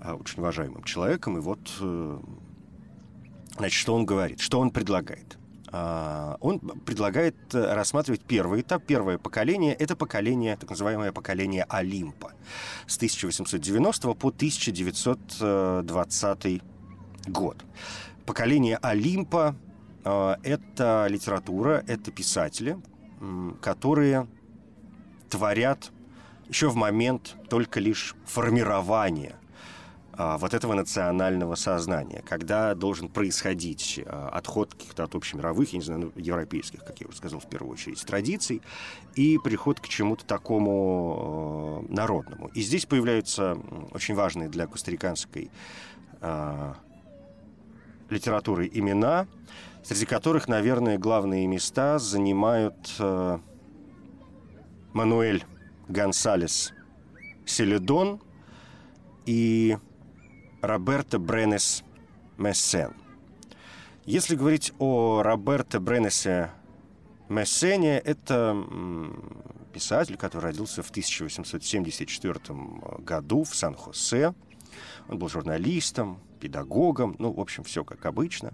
э, 0.00 0.12
очень 0.12 0.40
уважаемым 0.40 0.84
человеком, 0.84 1.36
и 1.36 1.40
вот, 1.40 1.60
э, 1.80 2.18
значит, 3.58 3.78
что 3.78 3.94
он 3.94 4.06
говорит, 4.06 4.40
что 4.40 4.60
он 4.60 4.70
предлагает. 4.70 5.37
А, 5.70 6.38
он 6.40 6.60
предлагает 6.60 7.36
э, 7.54 7.74
рассматривать 7.74 8.22
первый 8.22 8.62
этап. 8.62 8.84
Первое 8.86 9.18
поколение– 9.18 9.74
это 9.78 9.94
поколение, 9.96 10.56
так 10.56 10.70
называемое 10.70 11.12
поколение 11.12 11.66
Олимпа 11.68 12.32
с 12.86 12.96
1890 12.96 14.14
по 14.14 14.28
1920 14.28 16.62
год. 17.26 17.62
Поколение 18.24 18.78
Олимпа 18.80 19.54
э,– 20.04 20.36
это 20.42 21.06
литература, 21.08 21.84
это 21.86 22.10
писатели, 22.10 22.78
которые 23.60 24.26
творят 25.28 25.92
еще 26.48 26.68
в 26.68 26.76
момент 26.76 27.36
только 27.50 27.80
лишь 27.80 28.14
формирования– 28.24 29.34
вот 30.18 30.52
этого 30.52 30.74
национального 30.74 31.54
сознания, 31.54 32.24
когда 32.26 32.74
должен 32.74 33.08
происходить 33.08 34.00
а, 34.04 34.30
отход 34.30 34.74
каких-то 34.74 35.04
от 35.04 35.14
общемировых, 35.14 35.72
я 35.72 35.78
не 35.78 35.84
знаю, 35.84 36.00
ну, 36.00 36.12
европейских, 36.16 36.84
как 36.84 37.00
я 37.00 37.06
уже 37.06 37.18
сказал, 37.18 37.38
в 37.38 37.48
первую 37.48 37.74
очередь, 37.74 38.04
традиций, 38.04 38.60
и 39.14 39.38
приход 39.38 39.78
к 39.78 39.86
чему-то 39.86 40.24
такому 40.24 41.84
а, 41.88 41.92
народному. 41.92 42.48
И 42.48 42.62
здесь 42.62 42.84
появляются 42.84 43.56
очень 43.92 44.16
важные 44.16 44.48
для 44.48 44.66
костариканской 44.66 45.50
литературы 48.10 48.68
имена, 48.72 49.28
среди 49.84 50.04
которых, 50.04 50.48
наверное, 50.48 50.98
главные 50.98 51.46
места 51.46 52.00
занимают 52.00 52.98
Мануэль 54.92 55.44
Гонсалес 55.86 56.72
Селедон 57.46 58.20
и 59.26 59.78
Роберто 60.60 61.18
Бренес 61.18 61.84
Мессен. 62.36 62.92
Если 64.04 64.34
говорить 64.34 64.72
о 64.78 65.22
Роберто 65.22 65.80
Бренесе 65.80 66.50
Мессене, 67.28 67.98
это 67.98 68.66
писатель, 69.72 70.16
который 70.16 70.42
родился 70.42 70.82
в 70.82 70.90
1874 70.90 72.40
году 72.98 73.44
в 73.44 73.54
Сан-Хосе. 73.54 74.34
Он 75.08 75.18
был 75.18 75.28
журналистом, 75.28 76.18
педагогом, 76.40 77.14
ну, 77.18 77.32
в 77.32 77.40
общем, 77.40 77.62
все 77.64 77.84
как 77.84 78.06
обычно. 78.06 78.52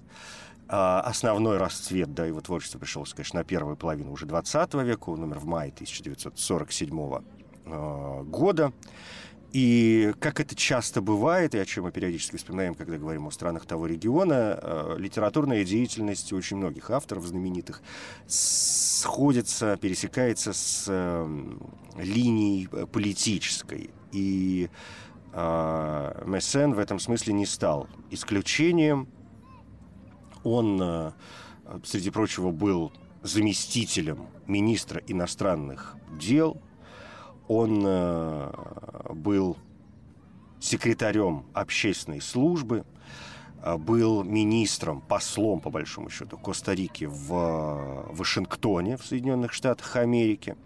А 0.68 1.00
основной 1.00 1.58
расцвет, 1.58 2.14
да, 2.14 2.26
его 2.26 2.40
творчество 2.40 2.78
пришелся, 2.78 3.14
конечно, 3.14 3.40
на 3.40 3.44
первую 3.44 3.76
половину 3.76 4.12
уже 4.12 4.26
20 4.26 4.74
века, 4.74 5.10
он 5.10 5.22
умер 5.22 5.38
в 5.38 5.44
мае 5.44 5.70
1947 5.70 7.22
а, 7.66 8.22
года. 8.22 8.72
И 9.54 10.12
как 10.18 10.40
это 10.40 10.56
часто 10.56 11.00
бывает, 11.00 11.54
и 11.54 11.58
о 11.58 11.64
чем 11.64 11.84
мы 11.84 11.92
периодически 11.92 12.34
вспоминаем, 12.34 12.74
когда 12.74 12.98
говорим 12.98 13.28
о 13.28 13.30
странах 13.30 13.66
того 13.66 13.86
региона, 13.86 14.58
э, 14.60 14.96
литературная 14.98 15.64
деятельность 15.64 16.32
очень 16.32 16.56
многих 16.56 16.90
авторов 16.90 17.24
знаменитых 17.24 17.80
сходится, 18.26 19.76
пересекается 19.76 20.52
с 20.52 20.86
э, 20.88 21.56
линией 21.98 22.68
э, 22.72 22.86
политической. 22.86 23.90
И 24.10 24.70
э, 25.32 26.22
Мессен 26.26 26.74
в 26.74 26.80
этом 26.80 26.98
смысле 26.98 27.34
не 27.34 27.46
стал 27.46 27.86
исключением. 28.10 29.06
Он, 30.42 31.14
среди 31.84 32.10
прочего, 32.10 32.50
был 32.50 32.92
заместителем 33.22 34.26
министра 34.48 35.00
иностранных 35.06 35.94
дел– 36.18 36.60
он 37.48 37.82
э, 37.84 38.50
был 39.10 39.56
секретарем 40.60 41.44
общественной 41.52 42.20
службы, 42.20 42.84
э, 43.62 43.76
был 43.76 44.22
министром, 44.24 45.00
послом, 45.00 45.60
по 45.60 45.70
большому 45.70 46.10
счету, 46.10 46.38
Коста-Рики 46.38 47.04
в 47.04 48.06
Вашингтоне, 48.10 48.96
в 48.96 49.04
Соединенных 49.04 49.52
Штатах 49.52 49.96
Америки. 49.96 50.56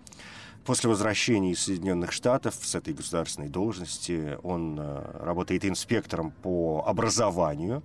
После 0.64 0.90
возвращения 0.90 1.52
из 1.52 1.60
Соединенных 1.60 2.12
Штатов 2.12 2.54
с 2.60 2.74
этой 2.74 2.92
государственной 2.92 3.48
должности 3.48 4.38
он 4.42 4.78
э, 4.78 5.24
работает 5.24 5.64
инспектором 5.64 6.30
по 6.30 6.84
образованию 6.86 7.82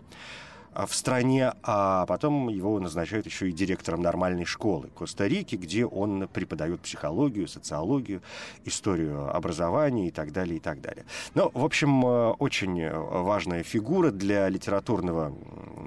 в 0.75 0.93
стране, 0.93 1.53
а 1.63 2.05
потом 2.05 2.49
его 2.49 2.79
назначают 2.79 3.25
еще 3.25 3.49
и 3.49 3.51
директором 3.51 4.01
нормальной 4.01 4.45
школы 4.45 4.89
Коста-Рики, 4.95 5.55
где 5.55 5.85
он 5.85 6.27
преподает 6.27 6.81
психологию, 6.81 7.47
социологию, 7.47 8.21
историю 8.65 9.35
образования 9.35 10.07
и 10.07 10.11
так 10.11 10.31
далее, 10.31 10.57
и 10.57 10.59
так 10.59 10.81
далее. 10.81 11.05
Ну, 11.35 11.51
в 11.53 11.63
общем, 11.63 12.05
э, 12.05 12.29
очень 12.39 12.89
важная 12.89 13.63
фигура 13.63 14.11
для 14.11 14.49
литературного 14.49 15.33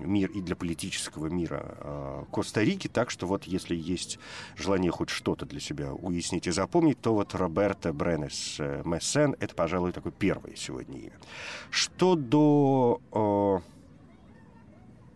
мира 0.01 0.33
и 0.33 0.41
для 0.41 0.57
политического 0.57 1.27
мира 1.27 1.77
э, 1.79 2.25
Коста-Рики, 2.31 2.89
так 2.89 3.11
что 3.11 3.27
вот 3.27 3.45
если 3.45 3.75
есть 3.75 4.19
желание 4.57 4.91
хоть 4.91 5.11
что-то 5.11 5.47
для 5.47 5.61
себя 5.61 5.93
уяснить 5.93 6.47
и 6.47 6.51
запомнить, 6.51 7.01
то 7.01 7.15
вот 7.15 7.35
Роберто 7.35 7.93
Бренес 7.93 8.57
э, 8.59 8.83
Мессен— 8.85 9.37
это, 9.41 9.55
пожалуй, 9.55 9.93
такое 9.93 10.13
первое 10.13 10.55
сегодня 10.57 10.99
имя. 10.99 11.19
Что 11.71 12.15
до 12.15 13.01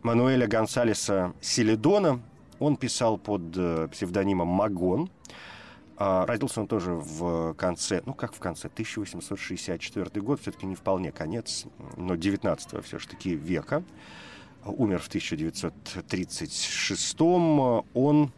Мануэля 0.02 0.46
Гонсалеса 0.46 1.34
Селедона. 1.40 2.20
Он 2.58 2.76
писал 2.76 3.18
под 3.18 3.56
э, 3.56 3.88
псевдонимом 3.90 4.48
Магон. 4.48 5.10
А, 5.96 6.24
родился 6.24 6.62
он 6.62 6.66
тоже 6.66 6.94
в 6.94 7.52
конце, 7.54 8.02
ну 8.06 8.14
как 8.14 8.32
в 8.32 8.38
конце, 8.38 8.68
1864 8.68 10.22
год, 10.22 10.40
все-таки 10.40 10.64
не 10.64 10.74
вполне 10.74 11.12
конец, 11.12 11.66
но 11.98 12.16
19 12.16 12.82
все-таки 12.84 13.34
века. 13.34 13.84
Умер 14.64 15.00
в 15.00 15.08
1936 15.08 17.20
Он, 17.20 18.32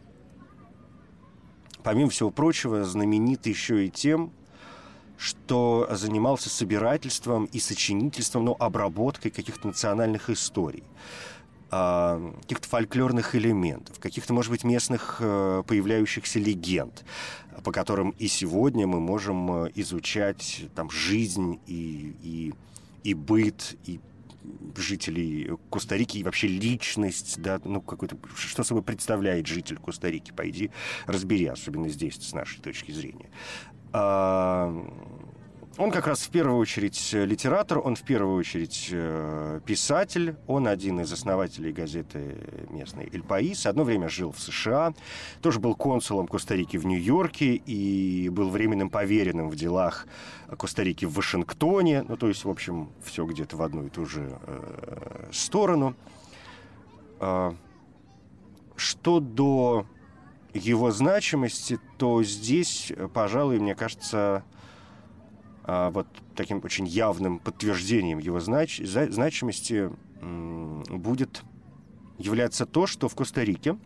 помимо 1.83 2.09
всего 2.09 2.31
прочего, 2.31 2.83
знаменит 2.83 3.45
еще 3.45 3.85
и 3.85 3.89
тем, 3.89 4.33
что 5.17 5.87
занимался 5.91 6.49
собирательством 6.49 7.45
и 7.45 7.59
сочинительством, 7.59 8.43
ну, 8.43 8.57
обработкой 8.59 9.31
каких-то 9.31 9.67
национальных 9.67 10.29
историй 10.29 10.83
каких-то 12.41 12.67
фольклорных 12.67 13.35
элементов, 13.35 13.99
каких-то, 13.99 14.33
может 14.33 14.51
быть, 14.51 14.63
местных 14.63 15.17
э, 15.19 15.63
появляющихся 15.65 16.39
легенд, 16.39 17.03
по 17.63 17.71
которым 17.71 18.11
и 18.19 18.27
сегодня 18.27 18.85
мы 18.85 18.99
можем 18.99 19.65
э, 19.65 19.71
изучать 19.75 20.65
там 20.75 20.89
жизнь 20.89 21.59
и, 21.65 22.15
и, 22.21 22.53
и 23.03 23.13
быт, 23.13 23.75
и 23.85 23.99
жителей 24.75 25.51
Коста-Рики 25.69 26.17
и 26.17 26.23
вообще 26.23 26.47
личность, 26.47 27.41
да, 27.41 27.61
ну, 27.63 27.81
какой-то, 27.81 28.17
что 28.35 28.63
собой 28.63 28.83
представляет 28.83 29.47
житель 29.47 29.77
Коста-Рики, 29.77 30.31
пойди 30.31 30.69
разбери, 31.05 31.45
особенно 31.45 31.89
здесь, 31.89 32.15
с 32.15 32.33
нашей 32.33 32.61
точки 32.61 32.91
зрения. 32.91 33.29
Он 35.77 35.89
как 35.89 36.05
раз 36.05 36.21
в 36.21 36.29
первую 36.29 36.59
очередь 36.59 37.09
э, 37.15 37.25
литератор, 37.25 37.79
он 37.79 37.95
в 37.95 38.03
первую 38.03 38.37
очередь 38.37 38.89
э, 38.91 39.59
писатель, 39.65 40.35
он 40.45 40.67
один 40.67 40.99
из 40.99 41.11
основателей 41.11 41.71
газеты 41.71 42.37
местной 42.69 43.09
«Эль 43.11 43.23
Паис». 43.23 43.65
Одно 43.65 43.83
время 43.83 44.07
жил 44.07 44.31
в 44.31 44.39
США, 44.39 44.93
тоже 45.41 45.59
был 45.59 45.73
консулом 45.73 46.27
Коста-Рики 46.27 46.77
в 46.77 46.85
Нью-Йорке 46.85 47.55
и 47.55 48.29
был 48.29 48.51
временным 48.51 48.91
поверенным 48.91 49.49
в 49.49 49.55
делах 49.55 50.05
Коста-Рики 50.55 51.05
в 51.05 51.15
Вашингтоне. 51.15 52.03
Ну, 52.03 52.17
то 52.17 52.27
есть, 52.27 52.45
в 52.45 52.49
общем, 52.51 52.89
все 53.03 53.25
где-то 53.25 53.57
в 53.57 53.63
одну 53.63 53.87
и 53.87 53.89
ту 53.89 54.05
же 54.05 54.39
э, 54.45 55.29
сторону. 55.31 55.95
Э, 57.19 57.51
что 58.75 59.19
до 59.19 59.87
его 60.53 60.91
значимости, 60.91 61.79
то 61.97 62.21
здесь, 62.21 62.91
пожалуй, 63.13 63.59
мне 63.59 63.73
кажется, 63.73 64.17
а, 64.17 64.43
вот 65.65 66.07
таким 66.35 66.61
очень 66.63 66.85
явным 66.85 67.39
подтверждением 67.39 68.19
его 68.19 68.39
знач 68.39 68.81
значимости 68.83 69.89
будет 70.21 71.43
являться 72.17 72.65
то, 72.65 72.85
что 72.85 73.07
в 73.07 73.15
Коста-Рике 73.15 73.77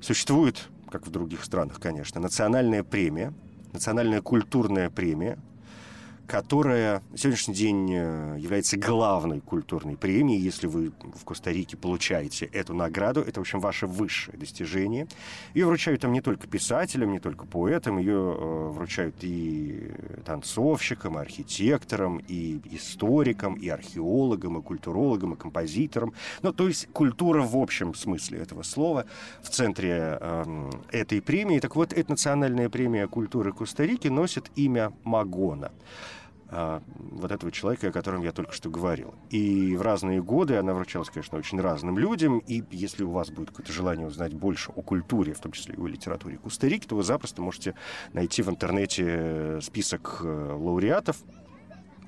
существует, 0.00 0.68
как 0.90 1.06
в 1.06 1.10
других 1.10 1.44
странах, 1.44 1.80
конечно, 1.80 2.20
национальная 2.20 2.82
премия, 2.82 3.32
национальная 3.72 4.22
культурная 4.22 4.90
премия– 4.90 5.38
которая 6.26 7.02
на 7.10 7.18
сегодняшний 7.18 7.54
день 7.54 7.90
э, 7.92 8.36
является 8.38 8.76
главной 8.76 9.40
культурной 9.40 9.96
премией. 9.96 10.40
Если 10.40 10.66
вы 10.66 10.92
в 11.02 11.24
Коста-Рике 11.24 11.76
получаете 11.76 12.46
эту 12.46 12.74
награду, 12.74 13.20
это, 13.20 13.40
в 13.40 13.42
общем, 13.42 13.60
ваше 13.60 13.86
высшее 13.86 14.38
достижение. 14.38 15.06
Ее 15.54 15.66
вручают 15.66 16.00
там 16.00 16.12
не 16.12 16.20
только 16.20 16.46
писателям, 16.46 17.12
не 17.12 17.20
только 17.20 17.46
поэтам, 17.46 17.98
ее 17.98 18.36
э, 18.38 18.68
вручают 18.70 19.16
и 19.20 19.92
танцовщикам, 20.24 21.18
и 21.18 21.20
архитекторам, 21.20 22.20
и 22.26 22.60
историкам, 22.70 23.54
и 23.54 23.68
археологам, 23.68 24.58
и 24.58 24.62
культурологам, 24.62 25.34
и 25.34 25.36
композиторам. 25.36 26.14
Ну, 26.42 26.52
то 26.52 26.68
есть 26.68 26.88
культура 26.92 27.42
в 27.42 27.56
общем 27.56 27.94
смысле 27.94 28.38
этого 28.38 28.62
слова 28.62 29.04
в 29.42 29.50
центре 29.50 30.18
э, 30.20 30.70
этой 30.90 31.20
премии. 31.20 31.58
Так 31.58 31.76
вот, 31.76 31.92
эта 31.92 32.10
национальная 32.10 32.70
премия 32.70 33.06
культуры 33.08 33.52
Коста-Рики 33.52 34.08
носит 34.08 34.50
имя 34.56 34.92
Магона 35.04 35.70
а, 36.56 36.82
вот 36.96 37.32
этого 37.32 37.50
человека, 37.50 37.88
о 37.88 37.92
котором 37.92 38.22
я 38.22 38.30
только 38.30 38.52
что 38.52 38.70
говорил. 38.70 39.12
И 39.28 39.74
в 39.76 39.82
разные 39.82 40.22
годы 40.22 40.56
она 40.56 40.72
вручалась, 40.72 41.10
конечно, 41.10 41.36
очень 41.36 41.60
разным 41.60 41.98
людям. 41.98 42.38
И 42.38 42.62
если 42.70 43.02
у 43.02 43.10
вас 43.10 43.30
будет 43.30 43.50
какое-то 43.50 43.72
желание 43.72 44.06
узнать 44.06 44.34
больше 44.34 44.70
о 44.70 44.82
культуре, 44.82 45.34
в 45.34 45.40
том 45.40 45.50
числе 45.50 45.74
и 45.74 45.80
о 45.80 45.86
литературе 45.88 46.38
Коста-Рики, 46.38 46.86
то 46.86 46.94
вы 46.94 47.02
запросто 47.02 47.42
можете 47.42 47.74
найти 48.12 48.42
в 48.42 48.50
интернете 48.50 49.58
список 49.62 50.20
э, 50.22 50.52
лауреатов. 50.56 51.16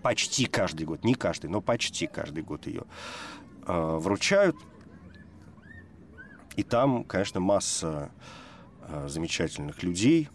Почти 0.02 0.46
каждый 0.46 0.86
год, 0.86 1.02
не 1.02 1.14
каждый, 1.14 1.50
но 1.50 1.60
почти 1.60 2.06
каждый 2.06 2.44
год 2.44 2.68
ее 2.68 2.84
э, 3.66 3.96
вручают. 3.98 4.56
И 6.54 6.62
там, 6.62 7.02
конечно, 7.02 7.40
масса 7.40 8.12
э, 8.82 9.08
замечательных 9.08 9.82
людей, 9.82 10.28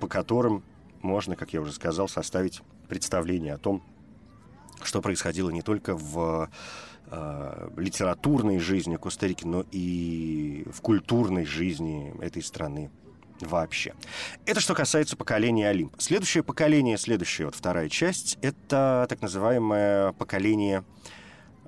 по 0.00 0.08
которым 0.08 0.64
можно, 1.02 1.36
как 1.36 1.52
я 1.52 1.60
уже 1.60 1.72
сказал, 1.72 2.08
составить 2.08 2.62
представление 2.92 3.54
о 3.54 3.58
том, 3.58 3.82
что 4.82 5.00
происходило 5.00 5.48
не 5.48 5.62
только 5.62 5.96
в 5.96 6.50
э, 7.06 7.68
литературной 7.78 8.58
жизни 8.58 8.96
Коста-Рики, 8.96 9.46
но 9.46 9.64
и 9.72 10.66
в 10.70 10.82
культурной 10.82 11.46
жизни 11.46 12.12
этой 12.20 12.42
страны 12.42 12.90
вообще. 13.40 13.94
Это 14.44 14.60
что 14.60 14.74
касается 14.74 15.16
поколения 15.16 15.70
Олимп. 15.70 15.94
Следующее 15.96 16.42
поколение, 16.42 16.98
следующая 16.98 17.46
вот 17.46 17.54
вторая 17.54 17.88
часть, 17.88 18.36
это 18.42 19.06
так 19.08 19.22
называемое 19.22 20.12
поколение 20.12 20.84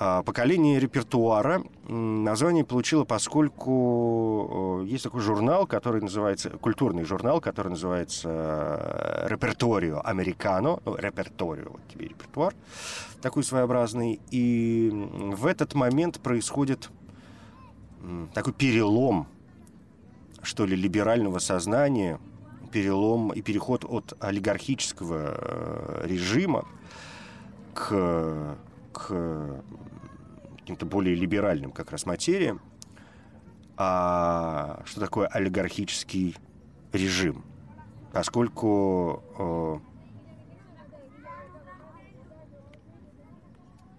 А, 0.00 0.22
поколение 0.22 0.78
репертуара 0.78 1.64
название 1.88 2.64
получило, 2.64 3.02
поскольку 3.02 4.84
есть 4.86 5.02
такой 5.02 5.20
журнал, 5.20 5.66
который 5.66 6.00
называется, 6.00 6.50
культурный 6.50 7.02
журнал, 7.02 7.40
который 7.40 7.70
называется 7.70 8.28
э, 8.30 9.26
«Реперторио 9.28 10.00
Американо», 10.04 10.78
ну, 10.84 10.94
«Реперторио», 10.94 11.70
вот 11.70 11.80
тебе 11.92 12.06
репертуар, 12.06 12.54
такой 13.20 13.42
своеобразный. 13.42 14.20
И 14.30 14.88
в 14.92 15.46
этот 15.46 15.74
момент 15.74 16.20
происходит 16.20 16.90
такой 18.34 18.52
перелом, 18.52 19.26
что 20.42 20.64
ли, 20.64 20.76
либерального 20.76 21.40
сознания, 21.40 22.20
перелом 22.70 23.32
и 23.32 23.42
переход 23.42 23.84
от 23.84 24.16
олигархического 24.20 25.34
э, 25.34 26.06
режима 26.06 26.68
к 27.74 28.56
к 28.98 29.62
каким-то 30.58 30.86
более 30.86 31.14
либеральным 31.14 31.72
как 31.72 31.90
раз 31.92 32.04
материям. 32.04 32.60
А 33.76 34.82
что 34.84 35.00
такое 35.00 35.28
олигархический 35.28 36.36
режим? 36.92 37.44
Поскольку 38.12 39.22
э, 39.38 39.78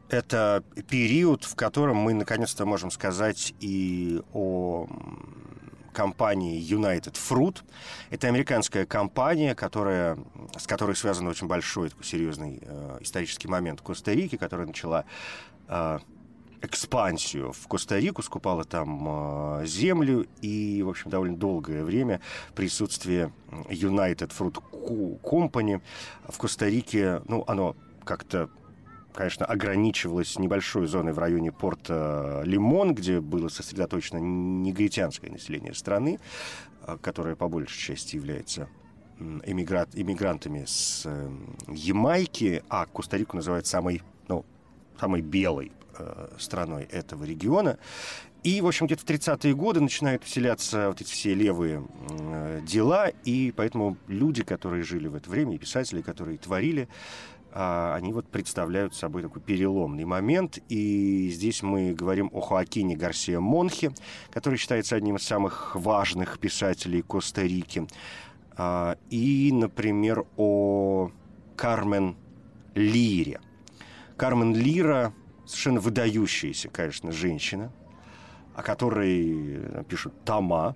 это 0.10 0.64
период, 0.90 1.44
в 1.44 1.56
котором 1.56 1.98
мы 1.98 2.14
наконец-то 2.14 2.66
можем 2.66 2.92
сказать 2.92 3.54
и 3.60 4.22
о 4.34 4.88
компании 6.00 6.62
United 6.62 7.16
Fruit. 7.16 7.58
Это 8.10 8.30
американская 8.30 8.86
компания, 8.86 9.54
которая, 9.54 10.18
с 10.58 10.66
которой 10.66 10.96
связан 10.96 11.28
очень 11.28 11.48
большой, 11.48 11.90
такой 11.90 12.06
серьезный 12.06 12.60
э, 12.62 13.00
исторический 13.02 13.50
момент 13.50 13.82
Коста-Рики, 13.82 14.38
которая 14.38 14.66
начала 14.66 15.04
э, 15.68 16.00
экспансию 16.62 17.52
в 17.52 17.68
Коста-Рику, 17.68 18.24
скупала 18.24 18.64
там 18.64 19.60
э, 19.60 19.66
землю, 19.66 20.26
и, 20.42 20.82
в 20.84 20.88
общем, 20.88 21.10
довольно 21.12 21.36
долгое 21.36 21.84
время 21.84 22.22
присутствие 22.56 23.34
United 23.68 24.32
Fruit 24.32 24.58
Company 25.22 25.82
в 26.30 26.38
Коста-Рике, 26.38 27.22
ну, 27.28 27.44
оно 27.46 27.76
как-то 28.06 28.50
конечно, 29.14 29.46
ограничивалось 29.46 30.38
небольшой 30.40 30.88
зоной 30.88 31.14
в 31.14 31.20
районе 31.20 31.52
порта 31.52 32.42
Лимон, 32.46 32.94
где 32.94 33.20
было 33.20 33.48
сосредоточено 33.50 34.18
негритянское 34.18 35.32
население 35.32 35.74
страны, 35.74 36.20
э, 36.86 36.98
которое 37.02 37.36
по 37.36 37.48
большей 37.48 37.80
части 37.80 38.16
является 38.16 38.70
эмигрант, 39.20 39.90
иммигрантами 39.94 40.66
с 40.66 41.04
э, 41.06 41.30
Ямайки, 41.68 42.64
а 42.70 42.86
Коста-Рику 42.86 43.36
называют 43.36 43.68
самой, 43.68 44.02
ну, 44.28 44.46
самой 44.98 45.22
белой 45.22 45.72
Э, 46.00 46.30
страной 46.38 46.84
этого 46.84 47.26
региона. 47.26 47.78
И, 48.44 48.62
в 48.62 48.68
общем, 48.68 48.86
где-то 48.86 49.02
в 49.02 49.06
30-е 49.06 49.54
годы 49.54 49.82
начинают 49.82 50.24
вселяться 50.24 50.88
вот 50.88 51.02
эти 51.02 51.12
все 51.12 51.34
левые 51.34 51.86
э, 52.10 52.62
дела, 52.66 53.10
и 53.26 53.52
поэтому 53.54 53.98
люди, 54.08 54.44
которые 54.44 54.84
жили 54.84 55.08
в 55.08 55.16
это 55.16 55.30
время, 55.30 55.56
и 55.56 55.58
писатели, 55.58 56.02
которые 56.02 56.38
творили, 56.38 56.84
э, 56.84 56.88
они 57.54 58.14
вот 58.14 58.28
представляют 58.28 58.96
собой 58.96 59.24
такой 59.24 59.42
переломный 59.42 60.06
момент. 60.06 60.60
И 60.70 61.30
здесь 61.34 61.64
мы 61.64 61.94
говорим 61.94 62.30
о 62.34 62.42
Хоакине 62.42 62.96
Гарсия 62.96 63.40
Монхе, 63.40 63.92
который 64.32 64.58
считается 64.58 64.96
одним 64.96 65.16
из 65.16 65.24
самых 65.24 65.76
важных 65.76 66.40
писателей 66.40 67.02
Коста-Рики. 67.02 67.88
Э, 68.58 68.96
и, 69.10 69.52
например, 69.52 70.26
о 70.38 71.12
Кармен 71.56 72.16
Лире. 72.76 73.40
Кармен 74.16 74.54
Лира 74.54 75.14
совершенно 75.50 75.80
выдающаяся, 75.80 76.70
конечно, 76.70 77.12
женщина, 77.12 77.72
о 78.54 78.62
которой 78.62 79.84
пишут 79.90 80.14
тома 80.24 80.76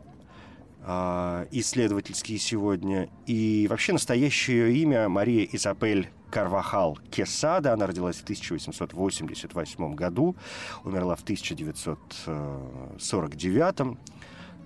э, 0.82 1.46
исследовательские 1.52 2.40
сегодня. 2.40 3.10
И 3.28 3.68
вообще 3.70 3.94
настоящее 3.94 4.58
ее 4.58 4.78
имя 4.78 5.10
Мария 5.10 5.48
Изабель 5.52 6.10
Карвахал 6.34 6.98
Кесада. 7.12 7.74
Она 7.74 7.86
родилась 7.86 8.15
в 8.17 8.24
1888 8.24 9.93
году, 9.93 10.36
умерла 10.84 11.15
в 11.15 11.22
1949. 11.22 13.98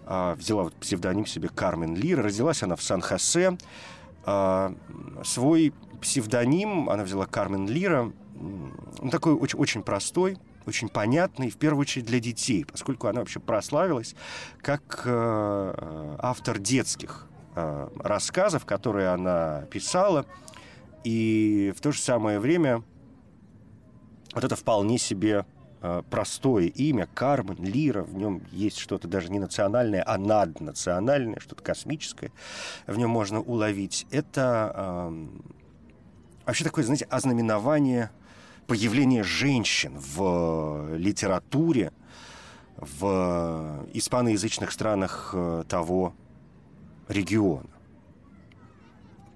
Э, 0.06 0.36
взяла 0.36 0.64
вот 0.64 0.76
псевдоним 0.76 1.26
себе 1.26 1.50
Кармен 1.50 1.94
Лир. 1.94 2.22
Родилась 2.22 2.64
она 2.64 2.78
в 2.78 2.82
Сан-Хосе. 2.82 3.58
Э, 4.26 4.74
свой 5.26 5.74
псевдоним 6.00 6.90
она 6.90 7.04
взяла 7.04 7.26
Кармен 7.26 7.68
Лира. 7.68 8.14
Он 9.00 9.10
такой 9.12 9.34
очень, 9.34 9.60
очень 9.60 9.84
простой, 9.84 10.38
очень 10.66 10.88
понятный, 10.88 11.50
в 11.50 11.58
первую 11.58 11.82
очередь 11.82 12.06
для 12.06 12.22
детей, 12.22 12.64
поскольку 12.64 13.08
она 13.08 13.20
вообще 13.20 13.42
прославилась 13.42 14.16
как 14.62 15.02
э, 15.04 16.16
автор 16.20 16.60
детских 16.60 17.28
э, 17.56 17.90
рассказов, 18.00 18.66
которые 18.66 19.10
она 19.10 19.66
писала, 19.70 20.26
и 21.08 21.72
в 21.74 21.80
то 21.80 21.94
же 21.94 22.02
самое 22.02 22.38
время 22.38 22.84
вот 24.34 24.44
это 24.44 24.58
вполне 24.58 24.98
себе 24.98 25.46
э, 25.82 26.04
простое 26.10 26.66
имя, 26.66 27.08
Кармен, 27.14 27.64
Лира, 27.64 28.04
в 28.04 28.14
нем 28.14 28.42
есть 28.52 28.78
что-то 28.78 29.08
даже 29.08 29.30
не 29.30 29.40
национальное, 29.40 30.04
а 30.06 30.18
наднациональное, 30.18 31.40
что-то 31.40 31.64
космическое, 31.64 32.34
в 32.88 32.98
нем 32.98 33.10
можно 33.10 33.40
уловить. 33.40 34.06
Это 34.12 34.74
э, 34.76 35.28
вообще 36.46 36.66
такое, 36.66 36.84
знаете, 36.84 37.06
ознаменование 37.06 38.12
появления 38.68 39.24
женщин 39.24 39.94
в 39.98 40.94
литературе 40.98 41.94
в 42.76 43.88
испаноязычных 43.94 44.74
странах 44.74 45.30
э, 45.34 45.64
того 45.70 46.14
региона. 47.08 47.77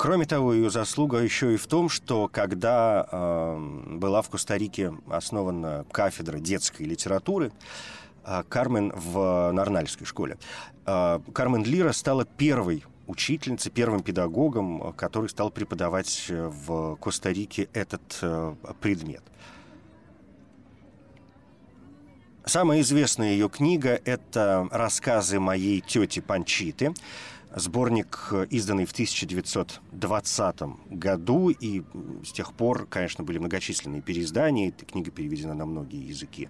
Кроме 0.01 0.25
того, 0.25 0.51
ее 0.51 0.71
заслуга 0.71 1.19
еще 1.19 1.53
и 1.53 1.57
в 1.57 1.67
том, 1.67 1.87
что 1.87 2.27
когда 2.27 3.07
э, 3.11 3.97
была 3.97 4.23
в 4.23 4.31
Коста-Рике 4.31 4.95
основана 5.07 5.85
кафедра 5.91 6.39
детской 6.39 6.87
литературы, 6.87 7.51
э, 8.25 8.41
Кармен 8.49 8.91
в 8.95 9.51
Нарнальской 9.51 10.07
школе, 10.07 10.39
э, 10.87 11.19
Кармен 11.31 11.63
Лира 11.63 11.91
стала 11.91 12.25
первой 12.25 12.83
учительницей, 13.05 13.71
первым 13.71 14.01
педагогом, 14.01 14.81
э, 14.81 14.93
который 14.93 15.29
стал 15.29 15.51
преподавать 15.51 16.25
э, 16.29 16.47
в 16.47 16.95
Коста-Рике 16.95 17.69
этот 17.71 18.01
э, 18.23 18.55
предмет. 18.81 19.21
Самая 22.43 22.81
известная 22.81 23.33
ее 23.33 23.49
книга– 23.49 24.01
это 24.05 24.67
рассказы 24.71 25.39
моей 25.39 25.79
тети 25.79 26.21
Панчиты, 26.21 26.91
сборник, 27.55 28.33
изданный 28.49 28.85
в 28.85 28.91
1920 28.91 30.61
году, 30.89 31.49
и 31.49 31.83
с 32.23 32.31
тех 32.31 32.53
пор, 32.53 32.85
конечно, 32.87 33.23
были 33.23 33.37
многочисленные 33.37 34.01
переиздания, 34.01 34.69
эта 34.69 34.85
книга 34.85 35.11
переведена 35.11 35.53
на 35.53 35.65
многие 35.65 36.07
языки 36.07 36.49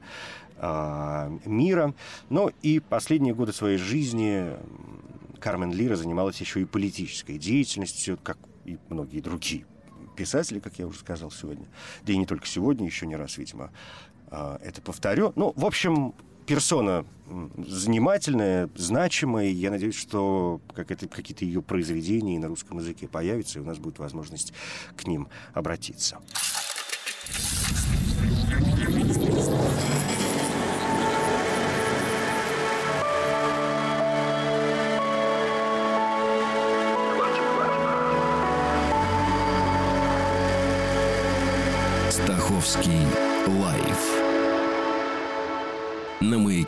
э, 0.58 1.38
мира. 1.46 1.94
Но 2.30 2.52
и 2.62 2.80
последние 2.80 3.34
годы 3.34 3.54
своей 3.54 3.78
жизни 3.78 4.58
Кармен 5.40 5.74
Лира 5.74 5.96
занималась 5.96 6.40
еще 6.40 6.62
и 6.62 6.66
политической 6.66 7.38
деятельностью, 7.38 8.20
как 8.22 8.38
и 8.66 8.78
многие 8.90 9.22
другие 9.22 9.66
писатели, 10.16 10.60
как 10.60 10.78
я 10.78 10.88
уже 10.88 11.00
сказал 11.00 11.32
сегодня. 11.32 11.68
Да 12.04 12.14
и 12.14 12.18
не 12.18 12.26
только 12.26 12.46
сегодня, 12.46 12.86
еще 12.86 13.08
не 13.08 13.16
раз, 13.16 13.38
видимо, 13.38 13.72
а, 14.30 14.60
это 14.64 14.82
повторю. 14.82 15.34
Ну, 15.36 15.52
в 15.56 15.66
общем, 15.66 16.14
персона 16.46 17.06
занимательная, 17.58 18.70
значимая. 18.76 19.48
Я 19.48 19.72
надеюсь, 19.72 19.96
что 19.96 20.60
какие-то 20.76 21.46
ее 21.46 21.62
произведения 21.62 22.38
на 22.40 22.48
русском 22.48 22.80
языке 22.80 23.08
появятся, 23.08 23.60
и 23.60 23.62
у 23.62 23.66
нас 23.66 23.78
будет 23.78 24.00
возможность 24.00 24.54
к 24.98 25.08
ним 25.08 25.30
обратиться. 25.54 26.20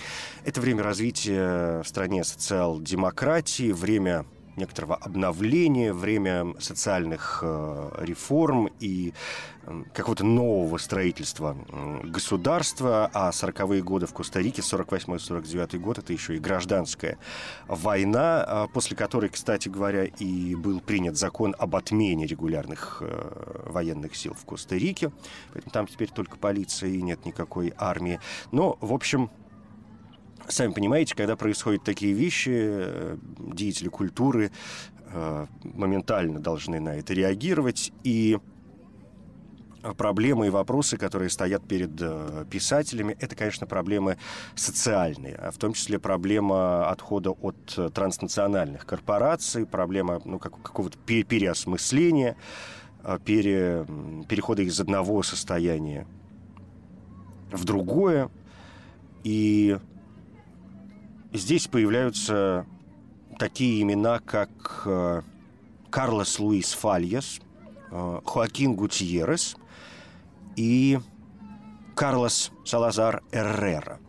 Это 0.45 0.61
время 0.61 0.83
развития 0.83 1.81
в 1.81 1.87
стране 1.87 2.23
социал-демократии, 2.23 3.71
время 3.71 4.25
некоторого 4.55 4.95
обновления, 4.95 5.93
время 5.93 6.53
социальных 6.59 7.39
э, 7.43 7.91
реформ 7.99 8.69
и 8.79 9.13
какого-то 9.93 10.23
нового 10.23 10.77
строительства 10.77 11.55
государства. 12.03 13.09
А 13.13 13.29
40-е 13.29 13.83
годы 13.83 14.07
в 14.07 14.13
Коста-Рике, 14.13 14.61
48-49 14.61 15.77
год, 15.77 15.99
это 15.99 16.13
еще 16.13 16.35
и 16.35 16.39
гражданская 16.39 17.17
война, 17.67 18.45
э, 18.47 18.67
после 18.73 18.97
которой, 18.97 19.29
кстати 19.29 19.69
говоря, 19.69 20.05
и 20.05 20.55
был 20.55 20.79
принят 20.79 21.17
закон 21.17 21.55
об 21.57 21.75
отмене 21.75 22.25
регулярных 22.25 22.97
э, 23.01 23.63
военных 23.67 24.15
сил 24.15 24.33
в 24.33 24.45
Коста-Рике. 24.45 25.11
Поэтому 25.53 25.71
там 25.71 25.87
теперь 25.87 26.09
только 26.09 26.37
полиция 26.37 26.89
и 26.89 27.01
нет 27.01 27.25
никакой 27.25 27.73
армии. 27.77 28.19
Но, 28.51 28.77
в 28.81 28.93
общем, 28.93 29.29
Сами 30.47 30.73
понимаете, 30.73 31.15
когда 31.15 31.36
происходят 31.36 31.84
такие 31.84 32.13
вещи, 32.13 32.51
э, 32.54 33.17
деятели 33.54 33.88
культуры 33.88 34.51
э, 35.12 35.47
моментально 35.63 36.39
должны 36.39 36.80
на 36.80 36.95
это 36.95 37.13
реагировать. 37.13 37.91
И 38.04 38.38
проблемы 39.97 40.47
и 40.47 40.49
вопросы, 40.49 40.97
которые 40.97 41.30
стоят 41.30 41.67
перед 41.67 41.91
э, 42.01 42.45
писателями, 42.49 43.15
это, 43.19 43.36
конечно, 43.36 43.65
проблемы 43.65 44.17
социальные, 44.56 45.36
а 45.36 45.51
в 45.51 45.58
том 45.58 45.73
числе 45.73 45.99
проблема 45.99 46.89
отхода 46.89 47.32
от 47.32 47.93
транснациональных 47.93 48.86
корпораций, 48.86 49.65
проблема 49.65 50.21
ну, 50.25 50.38
как, 50.38 50.62
какого-то 50.62 50.97
переосмысления, 50.99 52.36
пере, 53.25 53.88
перехода 54.27 54.62
из 54.62 54.80
одного 54.80 55.23
состояния 55.23 56.06
в 57.51 57.65
другое. 57.65 58.30
И 59.23 59.77
здесь 61.33 61.67
появляются 61.67 62.65
такие 63.37 63.81
имена, 63.81 64.19
как 64.19 64.83
э, 64.85 65.21
Карлос 65.89 66.39
Луис 66.39 66.73
Фальес, 66.73 67.39
э, 67.91 68.19
Хоакин 68.25 68.75
Гутьеррес 68.75 69.57
и 70.55 70.99
Карлос 71.95 72.51
Салазар 72.65 73.23
Эррера. 73.31 73.99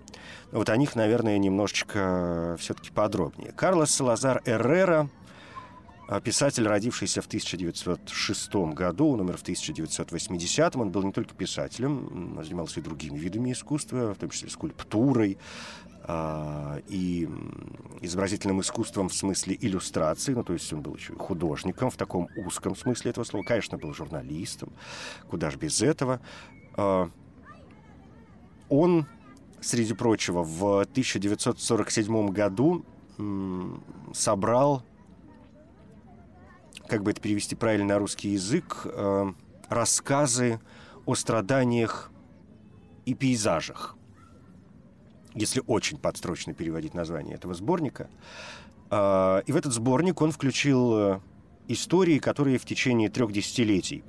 Вот 0.50 0.68
о 0.68 0.76
них, 0.76 0.94
наверное, 0.96 1.38
немножечко 1.38 2.56
все-таки 2.58 2.90
подробнее. 2.90 3.52
Карлос 3.52 3.90
Салазар 3.90 4.42
Эррера 4.44 5.08
э, 5.08 5.21
писатель, 6.20 6.66
родившийся 6.66 7.22
в 7.22 7.27
1906 7.27 8.55
году, 8.75 9.11
он 9.11 9.20
умер 9.20 9.37
в 9.38 9.42
1980. 9.42 10.77
Он 10.77 10.90
был 10.90 11.03
не 11.05 11.12
только 11.12 11.35
писателем, 11.35 12.37
он 12.37 12.44
занимался 12.44 12.81
и 12.81 12.83
другими 12.83 13.18
видами 13.18 13.53
искусства, 13.53 14.14
в 14.14 14.18
том 14.18 14.31
числе 14.31 14.51
скульптурой, 14.51 15.38
а, 16.05 16.81
и 16.88 17.29
изобразительным 18.01 18.61
искусством 18.61 19.09
в 19.09 19.14
смысле 19.14 19.57
иллюстрации, 19.61 20.35
ну, 20.35 20.42
то 20.42 20.53
есть 20.53 20.72
он 20.72 20.83
был 20.83 20.96
еще 20.96 21.14
художником 21.14 21.90
в 21.90 21.96
таком 21.96 22.29
узком 22.37 22.75
смысле 22.75 23.12
этого 23.12 23.25
слова, 23.25 23.44
конечно, 23.44 23.79
был 23.79 23.94
журналистом, 23.94 24.72
куда 25.31 25.51
же 25.51 25.59
без 25.59 25.81
этого. 25.81 26.20
А, 26.77 27.09
он, 28.68 29.07
среди 29.61 29.94
прочего, 29.94 30.42
в 30.42 30.81
1947 30.81 32.29
году 32.31 32.85
собрал, 34.12 34.83
как 36.92 37.05
бы 37.05 37.12
это 37.12 37.22
перевести 37.22 37.55
правильно 37.57 37.94
на 37.94 37.98
русский 37.98 38.28
язык, 38.28 38.83
а, 38.85 39.33
рассказы 39.70 40.61
о 41.07 41.14
страданиях 41.14 42.11
и 43.07 43.14
пейзажах. 43.14 43.96
Если 45.33 45.62
очень 45.66 45.96
подстрочно 45.96 46.52
переводить 46.52 46.92
название 46.92 47.37
этого 47.37 47.55
сборника. 47.55 48.11
А, 48.90 49.38
и 49.46 49.52
в 49.52 49.57
этот 49.57 49.72
сборник 49.72 50.20
он 50.20 50.33
включил 50.33 50.98
э, 50.98 51.20
истории, 51.66 52.18
которые 52.18 52.59
в 52.59 52.66
течение 52.66 53.09
трех 53.09 53.33
десятилетий 53.33 54.05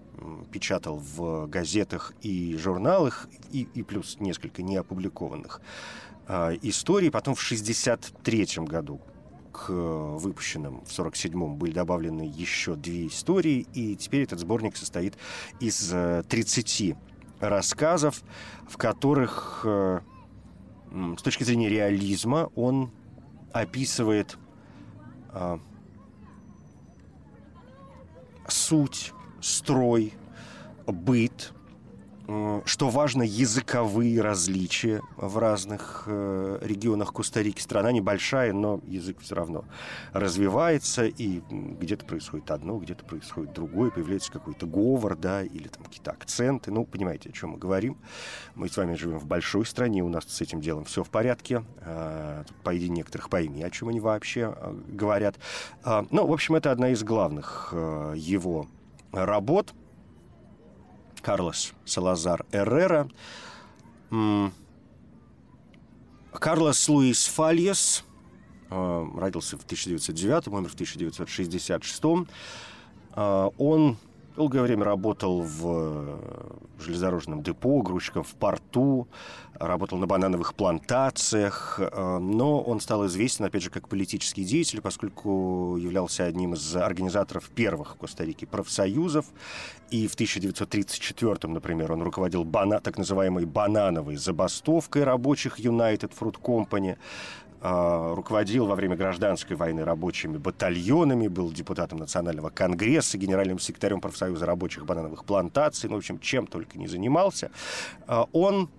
печатал 0.52 0.98
в 0.98 1.48
газетах 1.48 2.12
и 2.22 2.58
журналах, 2.58 3.30
и, 3.54 3.65
и 3.74 3.82
плюс 3.84 4.17
несколько 4.19 4.62
неопубликованных 4.62 5.62
э, 6.28 6.58
историй. 6.63 7.12
Потом 7.12 7.34
в 7.36 7.46
1963 7.46 8.65
году 8.65 9.00
к 9.54 9.70
выпущенным 9.70 10.82
в 10.84 10.89
1947-м 10.89 11.56
были 11.56 11.72
добавлены 11.72 12.24
еще 12.24 12.76
две 12.76 13.08
истории, 13.08 13.68
и 13.74 13.96
теперь 13.96 14.24
этот 14.24 14.39
сборник 14.39 14.76
состоит 14.76 15.16
из 15.60 15.94
30 16.28 16.82
э, 16.82 16.96
рассказов, 17.39 18.24
в 18.68 18.78
которых 18.78 19.62
э, 19.63 20.00
с 21.18 21.22
точки 21.22 21.44
зрения 21.44 21.70
реализма 21.70 22.50
он 22.56 22.92
описывает 23.52 24.38
э, 25.30 25.60
суть, 28.48 29.13
строй, 29.39 30.13
быт, 30.88 31.53
что 32.65 32.89
важно, 32.89 33.24
языковые 33.24 34.22
различия 34.22 35.02
в 35.17 35.38
разных 35.38 36.04
э, 36.08 36.60
регионах 36.62 37.13
Коста-Рики. 37.13 37.62
Страна 37.62 37.91
небольшая, 37.91 38.54
но 38.54 38.80
язык 38.88 39.17
все 39.22 39.36
равно 39.36 39.65
развивается, 40.12 41.06
и 41.06 41.41
где-то 41.50 42.06
происходит 42.06 42.52
одно, 42.52 42.78
где-то 42.78 43.04
происходит 43.06 43.54
другое, 43.54 43.91
появляется 43.91 44.32
какой-то 44.32 44.65
говор, 44.65 45.15
да, 45.15 45.43
или 45.43 45.67
там 45.67 45.84
какие-то 45.84 46.12
акценты. 46.12 46.72
Ну, 46.72 46.86
понимаете, 46.86 47.30
о 47.30 47.32
чем 47.32 47.52
мы 47.52 47.58
говорим. 47.58 47.98
Мы 48.56 48.69
с 48.69 48.78
вами 48.78 48.96
живем 48.96 49.19
в 49.19 49.26
большой 49.26 49.65
стране, 49.65 50.04
у 50.04 50.10
нас 50.10 50.26
с 50.28 50.41
этим 50.41 50.62
делом 50.62 50.86
все 50.86 51.04
в 51.04 51.10
порядке. 51.10 51.63
Э, 51.82 52.43
пойди 52.63 52.89
некоторых 52.89 53.30
пойми, 53.30 53.63
о 53.63 53.69
чем 53.69 53.89
они 53.89 54.00
вообще 54.00 54.56
э, 54.56 54.76
говорят. 54.88 55.36
Э, 55.84 56.06
ну, 56.12 56.26
в 56.26 56.34
общем, 56.34 56.56
это 56.56 56.72
одна 56.72 56.89
из 56.89 57.04
главных 57.04 57.69
э, 57.74 58.13
его 58.17 58.67
работ– 59.12 59.74
Карлос 61.24 61.74
Салазар 61.86 62.46
Эррера. 62.52 63.10
Карлос 66.32 66.90
Луис 66.90 67.26
Фальес 67.28 68.04
э, 68.70 69.06
родился 69.16 69.58
в 69.58 69.64
1909, 69.64 70.48
умер 70.48 70.70
в 70.70 70.74
1966. 70.74 72.04
Э, 73.16 73.50
он 73.58 73.98
Долгое 74.36 74.63
время 74.63 74.84
работал 74.84 75.41
в 75.41 75.62
э, 75.63 76.17
железнодорожном 76.80 77.43
депо, 77.43 77.84
грузчиком 77.84 78.24
в 78.24 78.34
порту, 78.34 79.08
работал 79.54 80.00
на 80.00 80.08
банановых 80.08 80.56
плантациях, 80.56 81.80
э, 81.80 82.17
но 82.17 82.60
он 82.60 82.80
стал 82.80 83.06
известен, 83.06 83.46
опять 83.46 83.62
же, 83.62 83.69
как 83.69 83.88
политический 83.88 84.43
деятель, 84.43 84.82
поскольку 84.82 85.78
являлся 85.78 86.26
одним 86.26 86.56
из 86.56 86.76
организаторов 86.76 87.48
первых 87.50 87.93
в 87.93 87.98
Коста-Рике 88.00 88.48
профсоюзов. 88.48 89.28
И 89.91 90.08
в 90.08 90.15
1934, 90.15 91.54
например, 91.54 91.91
он 91.91 92.02
руководил 92.02 92.43
бана, 92.43 92.80
так 92.80 92.98
называемой 92.98 93.46
банановой 93.46 94.15
забастовкой 94.15 95.04
рабочих 95.04 95.60
United 95.60 96.12
Fruit 96.19 96.41
Company. 96.41 96.98
А, 97.65 98.13
руководил 98.13 98.65
во 98.65 98.76
время 98.76 98.97
гражданской 98.97 99.56
войны 99.56 99.86
рабочими 99.86 100.36
батальонами, 100.36 101.30
был 101.30 101.49
депутатом 101.49 101.99
Национального 101.99 102.49
конгресса, 102.49 103.17
генеральным 103.17 103.58
секретарем 103.58 104.02
профсоюза 104.02 104.45
рабочих 104.45 104.86
банановых 104.86 105.23
плантаций, 105.23 105.89
ну, 105.89 105.95
в 105.95 105.99
общем, 105.99 106.19
чем 106.19 106.45
только 106.45 106.78
не 106.78 106.88
занимался. 106.88 107.52
А, 108.06 108.28
он 108.34 108.69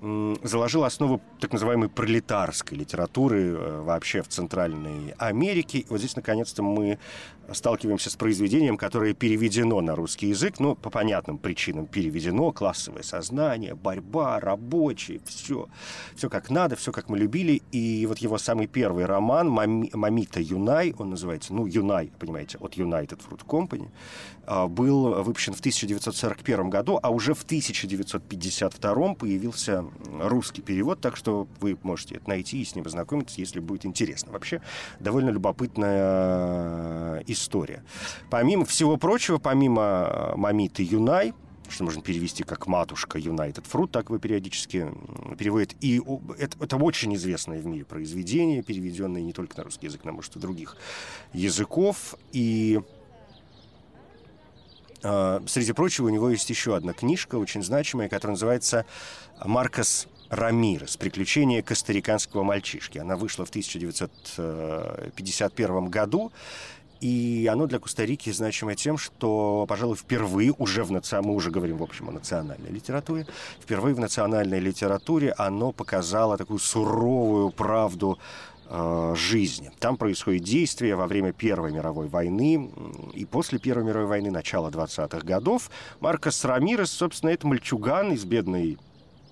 заложил 0.00 0.84
основу 0.84 1.22
так 1.40 1.52
называемой 1.52 1.88
пролетарской 1.88 2.76
литературы 2.76 3.56
э, 3.56 3.80
вообще 3.82 4.22
в 4.22 4.28
Центральной 4.28 5.14
Америке. 5.18 5.78
И 5.78 5.86
вот 5.88 5.98
здесь, 5.98 6.16
наконец-то, 6.16 6.62
мы 6.62 6.98
сталкиваемся 7.52 8.10
с 8.10 8.16
произведением, 8.16 8.76
которое 8.76 9.14
переведено 9.14 9.80
на 9.80 9.94
русский 9.94 10.28
язык, 10.28 10.58
ну, 10.58 10.74
по 10.74 10.90
понятным 10.90 11.38
причинам 11.38 11.86
переведено, 11.86 12.52
классовое 12.52 13.02
сознание, 13.02 13.74
борьба, 13.74 14.40
рабочие, 14.40 15.20
все, 15.24 15.68
все 16.14 16.28
как 16.28 16.50
надо, 16.50 16.76
все 16.76 16.92
как 16.92 17.08
мы 17.08 17.18
любили. 17.18 17.62
И 17.72 18.04
вот 18.06 18.18
его 18.18 18.38
самый 18.38 18.66
первый 18.66 19.06
роман 19.06 19.48
«Мамита 19.48 20.40
Юнай», 20.40 20.94
он 20.98 21.10
называется, 21.10 21.54
ну, 21.54 21.66
Юнай, 21.66 22.10
понимаете, 22.18 22.58
от 22.58 22.76
United 22.76 23.20
Fruit 23.26 23.44
Company, 23.46 23.88
а, 24.46 24.66
был 24.68 25.22
выпущен 25.22 25.54
в 25.54 25.60
1941 25.60 26.70
году, 26.70 26.98
а 27.02 27.10
уже 27.10 27.34
в 27.34 27.44
1952 27.44 29.14
появился 29.14 29.84
русский 30.20 30.62
перевод, 30.62 31.00
так 31.00 31.16
что 31.16 31.46
вы 31.60 31.76
можете 31.82 32.16
это 32.16 32.28
найти 32.28 32.60
и 32.60 32.64
с 32.64 32.74
ним 32.74 32.86
ознакомиться, 32.86 33.40
если 33.40 33.60
будет 33.60 33.86
интересно. 33.86 34.32
Вообще, 34.32 34.60
довольно 35.00 35.30
любопытная 35.30 37.22
история. 37.26 37.84
Помимо 38.30 38.64
всего 38.64 38.96
прочего, 38.96 39.38
помимо 39.38 39.82
э, 39.82 40.36
Мамиты 40.36 40.82
Юнай, 40.82 41.34
что 41.68 41.84
можно 41.84 42.02
перевести 42.02 42.44
как 42.44 42.66
«матушка 42.66 43.18
Юнайтед 43.18 43.66
Фрут», 43.66 43.90
так 43.90 44.10
вы 44.10 44.18
периодически 44.18 44.88
переводит. 45.38 45.74
И 45.80 46.00
это, 46.38 46.56
это 46.60 46.76
очень 46.76 47.14
известное 47.14 47.60
в 47.60 47.66
мире 47.66 47.84
произведение, 47.84 48.62
переведенное 48.62 49.22
не 49.22 49.32
только 49.32 49.58
на 49.58 49.64
русский 49.64 49.86
язык, 49.86 50.02
но, 50.04 50.12
может, 50.12 50.36
и 50.36 50.38
других 50.38 50.76
языков. 51.32 52.14
И 52.32 52.80
э, 55.02 55.40
среди 55.46 55.72
прочего 55.72 56.06
у 56.06 56.10
него 56.10 56.30
есть 56.30 56.48
еще 56.50 56.76
одна 56.76 56.92
книжка, 56.92 57.36
очень 57.36 57.62
значимая, 57.62 58.08
которая 58.08 58.34
называется 58.34 58.86
«Маркос 59.44 60.08
Рамирес. 60.30 60.96
Приключения 60.96 61.62
костариканского 61.62 62.42
мальчишки». 62.42 62.98
Она 62.98 63.16
вышла 63.16 63.44
в 63.44 63.50
1951 63.50 65.76
э, 65.76 65.88
году. 65.88 66.32
И 67.00 67.48
оно 67.52 67.66
для 67.66 67.78
Коста-Рики 67.78 68.32
значимо 68.32 68.74
тем, 68.74 68.96
что, 68.96 69.66
пожалуй, 69.68 69.96
впервые 69.96 70.54
уже 70.56 70.82
в 70.82 70.90
наци... 70.90 71.20
мы 71.20 71.34
уже 71.34 71.50
говорим, 71.50 71.78
в 71.78 71.82
общем, 71.82 72.08
о 72.08 72.12
национальной 72.12 72.70
литературе, 72.70 73.26
впервые 73.60 73.94
в 73.94 74.00
национальной 74.00 74.60
литературе 74.60 75.32
оно 75.32 75.72
показало 75.72 76.38
такую 76.38 76.58
суровую 76.58 77.50
правду 77.50 78.18
э, 78.68 79.14
жизни. 79.14 79.70
Там 79.78 79.98
происходит 79.98 80.44
действие 80.44 80.96
во 80.96 81.06
время 81.06 81.32
Первой 81.32 81.70
мировой 81.70 82.08
войны 82.08 82.70
и 83.12 83.26
после 83.26 83.58
Первой 83.58 83.84
мировой 83.84 84.08
войны, 84.08 84.30
начала 84.30 84.70
20-х 84.70 85.20
годов. 85.20 85.70
Маркос 86.00 86.46
Рамирес, 86.46 86.90
собственно, 86.90 87.30
это 87.30 87.46
мальчуган 87.46 88.12
из 88.12 88.24
бедной 88.24 88.78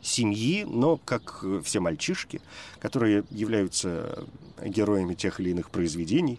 семьи, 0.05 0.65
но 0.65 0.99
как 1.05 1.45
все 1.65 1.81
мальчишки, 1.81 2.41
которые 2.79 3.25
являются 3.31 4.25
героями 4.63 5.15
тех 5.15 5.41
или 5.41 5.51
иных 5.51 5.71
произведений, 5.71 6.39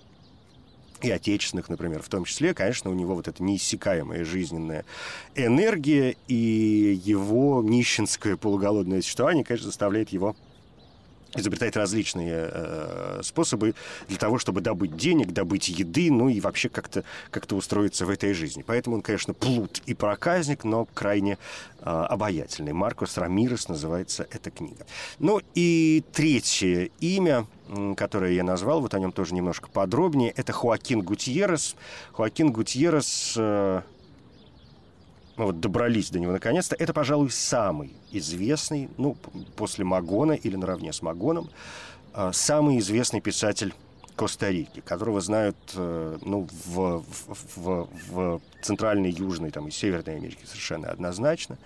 и 1.01 1.12
отечественных, 1.12 1.69
например, 1.69 2.01
в 2.01 2.08
том 2.08 2.25
числе, 2.25 2.54
конечно, 2.54 2.89
у 2.89 2.93
него 2.93 3.15
вот 3.15 3.28
эта 3.28 3.43
неиссякаемая 3.43 4.23
жизненная 4.23 4.86
энергия 5.36 6.15
и 6.28 6.99
его 7.04 7.62
нищенское 7.62 8.38
полуголодное 8.38 9.01
существование, 9.01 9.43
конечно, 9.43 9.67
заставляет 9.67 10.10
его 10.10 10.36
изобретать 11.36 11.76
различные 11.76 12.50
э, 12.52 13.21
способы 13.24 13.76
для 14.08 14.17
того, 14.17 14.39
чтобы 14.39 14.62
добыть 14.62 14.95
денег, 14.95 15.32
добыть 15.32 15.69
еды, 15.69 16.12
ну 16.12 16.30
и 16.30 16.39
вообще 16.39 16.69
как-то 16.69 17.04
как 17.32 17.45
устроиться 17.52 18.06
в 18.06 18.10
этой 18.10 18.34
жизни. 18.34 18.63
Поэтому 18.65 18.98
он, 18.98 19.02
конечно, 19.02 19.34
плут 19.34 19.82
и 19.86 19.93
проказник, 19.93 20.63
но 20.63 20.88
крайне 20.93 21.38
э, 21.80 21.84
обаятельный. 21.86 22.74
Маркус 22.74 23.17
Рамирес 23.17 23.69
называется 23.69 24.28
эта 24.32 24.52
книга. 24.52 24.86
Ну 25.19 25.41
и 25.54 26.04
третье 26.12 26.89
имя, 27.00 27.45
которое 27.95 28.34
я 28.34 28.43
назвал, 28.43 28.82
вот 28.82 28.93
о 28.93 29.00
нем 29.00 29.12
тоже 29.12 29.34
немножко 29.34 29.69
подробнее, 29.69 30.32
это 30.32 30.54
Хуакин 30.54 31.02
Гутьеррес. 31.02 31.76
Хуакин 32.13 32.52
Гутьеррес... 32.52 33.36
Э, 33.38 33.82
мы 35.38 35.45
вот 35.45 35.60
добрались 35.60 36.10
до 36.10 36.19
него 36.19 36.32
наконец-то. 36.32 36.76
Это, 36.76 36.93
пожалуй, 36.93 37.30
самый 37.30 37.93
известный, 38.12 38.89
ну, 38.98 39.17
после 39.56 39.84
Магона 39.86 40.34
или 40.34 40.56
наравне 40.56 40.93
с 40.93 41.02
Магоном, 41.02 41.50
а, 42.13 42.32
самый 42.32 42.80
известный 42.80 43.21
писатель 43.21 43.74
Коста-Рики, 44.15 44.80
которого 44.80 45.19
знают 45.19 45.58
э, 45.76 46.17
ну, 46.21 46.48
в, 46.65 47.04
в, 47.56 47.89
в, 48.12 48.41
Центральной, 48.62 49.12
Южной 49.12 49.52
там, 49.52 49.67
и 49.67 49.71
Северной 49.71 50.15
Америке 50.15 50.45
совершенно 50.45 50.89
однозначно. 50.89 51.58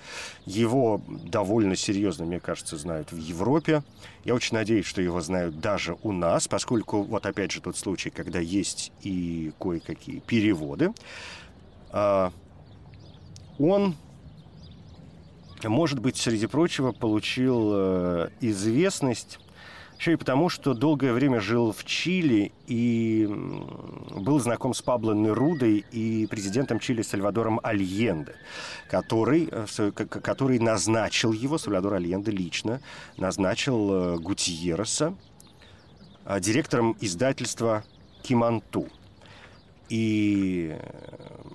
Его 0.45 0.99
довольно 1.07 1.75
серьезно, 1.75 2.25
мне 2.25 2.39
кажется, 2.39 2.75
знают 2.77 3.11
в 3.11 3.17
Европе. 3.17 3.83
Я 4.25 4.33
очень 4.33 4.55
надеюсь, 4.55 4.85
что 4.85 5.01
его 5.01 5.21
знают 5.21 5.59
даже 5.59 5.95
у 6.01 6.11
нас, 6.11 6.47
поскольку 6.47 7.03
вот 7.03 7.25
опять 7.25 7.51
же 7.51 7.61
тот 7.61 7.77
случай, 7.77 8.09
когда 8.09 8.39
есть 8.39 8.91
и 9.01 9.53
кое-какие 9.59 10.19
переводы. 10.19 10.91
Он, 13.59 13.95
может 15.63 15.99
быть, 15.99 16.15
среди 16.15 16.47
прочего, 16.47 16.93
получил 16.93 17.71
э, 17.73 18.29
известность 18.39 19.39
Еще 19.99 20.13
и 20.13 20.15
потому, 20.15 20.47
что 20.47 20.73
долгое 20.73 21.11
время 21.11 21.41
жил 21.41 21.73
в 21.73 21.83
Чили 21.83 22.53
и 22.67 23.27
был 23.27 24.39
знаком 24.39 24.73
с 24.73 24.81
Пабло 24.81 25.11
Нерудой 25.11 25.83
и 25.91 26.25
президентом 26.27 26.79
Чили 26.79 27.01
Сальвадором 27.01 27.59
Альенде, 27.61 28.33
который, 28.89 29.49
э, 29.51 29.91
который 29.91 30.59
назначил 30.59 31.33
его, 31.33 31.57
Сальвадор 31.57 31.95
Альенде 31.95 32.31
лично, 32.31 32.79
назначил 33.17 33.91
э, 33.91 34.17
Гутьереса 34.19 35.15
э, 36.23 36.39
директором 36.39 36.95
издательства 37.01 37.83
«Киманту». 38.23 38.87
И 39.89 40.77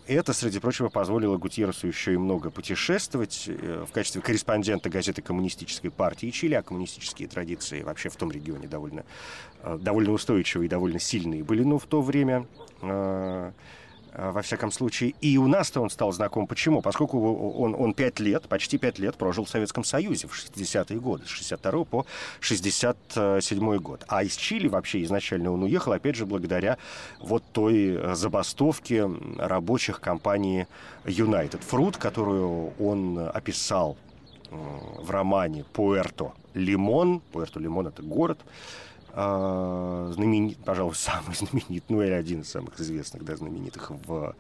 это, 0.07 0.33
среди 0.33 0.59
прочего, 0.59 0.89
позволило 0.89 1.37
Гутьерресу 1.39 1.87
еще 1.87 2.15
и 2.15 2.17
много 2.17 2.51
путешествовать 2.51 3.45
э, 3.47 3.85
в 3.89 3.93
качестве 3.93 4.21
корреспондента 4.21 4.91
газеты 4.91 5.23
Коммунистической 5.23 5.91
партии 5.91 6.31
Чили, 6.31 6.55
а 6.55 6.63
коммунистические 6.63 7.29
традиции 7.29 7.83
вообще 7.83 8.09
в 8.09 8.17
том 8.17 8.33
регионе 8.33 8.67
довольно, 8.67 9.05
э, 9.63 9.79
довольно 9.81 10.11
устойчивые 10.13 10.67
и 10.67 10.69
довольно 10.69 10.99
сильные 10.99 11.45
были, 11.45 11.63
ну, 11.63 11.79
в 11.79 11.87
то 11.87 12.03
время. 12.03 12.47
Э, 12.83 12.85
Э, 12.85 13.53
во 14.17 14.43
всяком 14.43 14.71
случае. 14.71 15.15
И 15.21 15.37
у 15.39 15.47
нас-то 15.47 15.81
он 15.81 15.91
стал 15.91 16.13
знаком. 16.13 16.47
Почему? 16.47 16.83
Поскольку 16.83 17.53
он, 17.53 17.75
он 17.77 17.95
5 17.95 18.21
лет, 18.21 18.49
почти 18.49 18.79
5 18.79 18.99
лет 18.99 19.17
прожил 19.17 19.45
в 19.45 19.49
Советском 19.49 19.85
Союзе 19.85 20.29
в 20.29 20.33
60-е 20.33 21.01
годы, 21.01 21.27
с 21.27 21.29
62 21.29 21.85
по 21.85 22.07
67 22.41 23.77
год. 23.79 24.05
А 24.09 24.23
из 24.23 24.37
Чили 24.37 24.69
вообще 24.69 25.03
изначально 25.03 25.53
он 25.53 25.63
уехал, 25.63 25.93
опять 25.93 26.17
же, 26.17 26.27
благодаря 26.27 26.79
вот 27.21 27.43
той 27.53 27.97
э, 27.97 28.15
забастовке 28.15 29.11
рабочих 29.39 30.01
компании 30.01 30.67
United 31.05 31.61
Fruit, 31.69 31.99
которую 31.99 32.73
он 32.79 33.19
описал 33.19 33.97
э, 34.51 34.57
в 35.01 35.11
романе 35.11 35.65
«Пуэрто 35.73 36.33
Лимон». 36.55 37.21
Пуэрто 37.33 37.59
Лимон– 37.59 37.87
это 37.89 38.03
город, 38.03 38.39
а, 38.43 38.94
знаменит, 39.15 40.59
пожалуй, 40.65 40.95
самый 40.95 41.35
знаменитый, 41.35 41.83
ну 41.89 42.03
или 42.03 42.13
один 42.13 42.41
из 42.43 42.51
самых 42.51 42.79
известных, 42.81 43.25
да, 43.25 43.37
знаменитых 43.37 43.91
в 43.91 44.35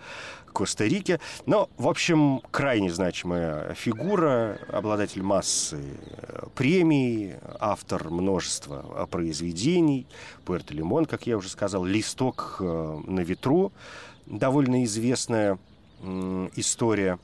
Коста-Рике. 0.52 1.20
Но, 1.46 1.68
в 1.76 1.88
общем, 1.88 2.40
крайне 2.50 2.92
значимая 2.92 3.74
фигура, 3.74 4.58
обладатель 4.68 5.22
массы 5.22 5.80
э, 5.80 6.46
премий, 6.54 7.34
автор 7.60 8.10
множества 8.10 9.06
произведений. 9.10 10.06
Пуэрто 10.44 10.74
Лимон, 10.74 11.06
как 11.06 11.26
я 11.26 11.36
уже 11.36 11.48
сказал, 11.48 11.84
«Листок 11.84 12.56
э, 12.60 13.00
на 13.06 13.20
ветру», 13.20 13.72
довольно 14.26 14.84
известная 14.84 15.58
история 16.56 17.18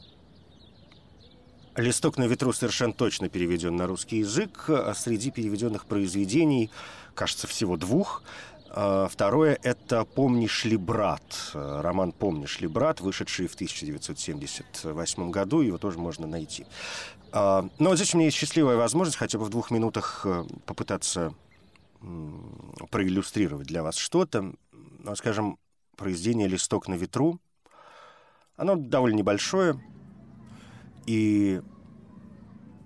«Листок 1.77 2.19
на 2.19 2.25
ветру» 2.25 2.53
совершенно 2.53 2.93
точно 2.93 3.29
переведен 3.29 3.77
на 3.77 3.87
русский 3.87 4.19
язык. 4.19 4.65
А 4.69 4.93
среди 4.95 5.31
переведенных 5.31 5.87
произведений 5.87 6.71
кажется, 7.15 7.47
всего 7.47 7.77
двух. 7.77 8.23
А, 8.71 9.09
второе– 9.09 9.59
это 9.63 10.05
«Помнишь 10.05 10.65
ли, 10.65 10.77
брат?» 10.77 11.23
Роман 11.53 12.13
«Помнишь 12.13 12.61
ли, 12.61 12.67
брат», 12.67 13.01
вышедший 13.01 13.47
в 13.47 13.55
1978 13.55 15.31
году, 15.31 15.61
его 15.61 15.79
тоже 15.79 15.99
можно 15.99 16.27
найти. 16.27 16.67
А, 17.33 17.69
но 17.79 17.91
вот 17.91 17.97
здесь 17.97 18.15
у 18.15 18.19
меня 18.19 18.27
есть 18.27 18.39
счастливая 18.39 18.77
возможность 18.77 19.19
хотя 19.19 19.39
бы 19.39 19.45
в 19.45 19.51
двух 19.51 19.71
минутах 19.71 20.23
э, 20.25 20.45
попытаться 20.67 21.35
проиллюстрировать 22.91 23.67
для 23.67 23.83
вас 23.83 23.97
что-то. 23.97 24.55
Ну, 24.73 25.17
скажем, 25.17 25.59
произведение 25.97 26.49
«Листок 26.49 26.89
на 26.89 26.95
ветру». 26.95 27.39
Оно 28.57 28.77
довольно 28.77 29.17
небольшое, 29.17 29.79
и 31.07 31.61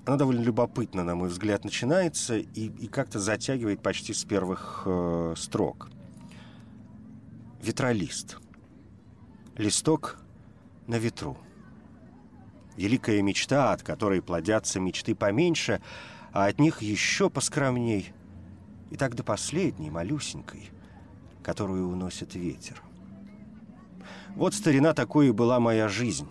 она 0.06 0.16
довольно 0.16 0.42
любопытно, 0.42 1.02
на 1.02 1.14
мой 1.14 1.28
взгляд, 1.28 1.64
начинается 1.64 2.36
и, 2.36 2.66
и 2.66 2.88
как-то 2.88 3.18
затягивает 3.18 3.82
почти 3.82 4.12
с 4.12 4.24
первых 4.24 4.82
э, 4.84 5.34
строк. 5.36 5.88
Ветролист. 7.62 8.38
Листок 9.56 10.18
на 10.86 10.96
ветру. 10.96 11.38
Великая 12.76 13.22
мечта, 13.22 13.72
от 13.72 13.82
которой 13.82 14.20
плодятся 14.20 14.78
мечты 14.78 15.14
поменьше, 15.14 15.80
а 16.32 16.46
от 16.46 16.58
них 16.58 16.82
еще 16.82 17.30
поскромней. 17.30 18.12
И 18.90 18.96
так 18.96 19.14
до 19.14 19.24
последней, 19.24 19.90
малюсенькой, 19.90 20.68
которую 21.42 21.88
уносит 21.88 22.34
ветер. 22.34 22.82
Вот 24.36 24.52
старина 24.52 24.92
такой 24.92 25.28
и 25.28 25.32
была 25.32 25.60
моя 25.60 25.88
жизнь, 25.88 26.28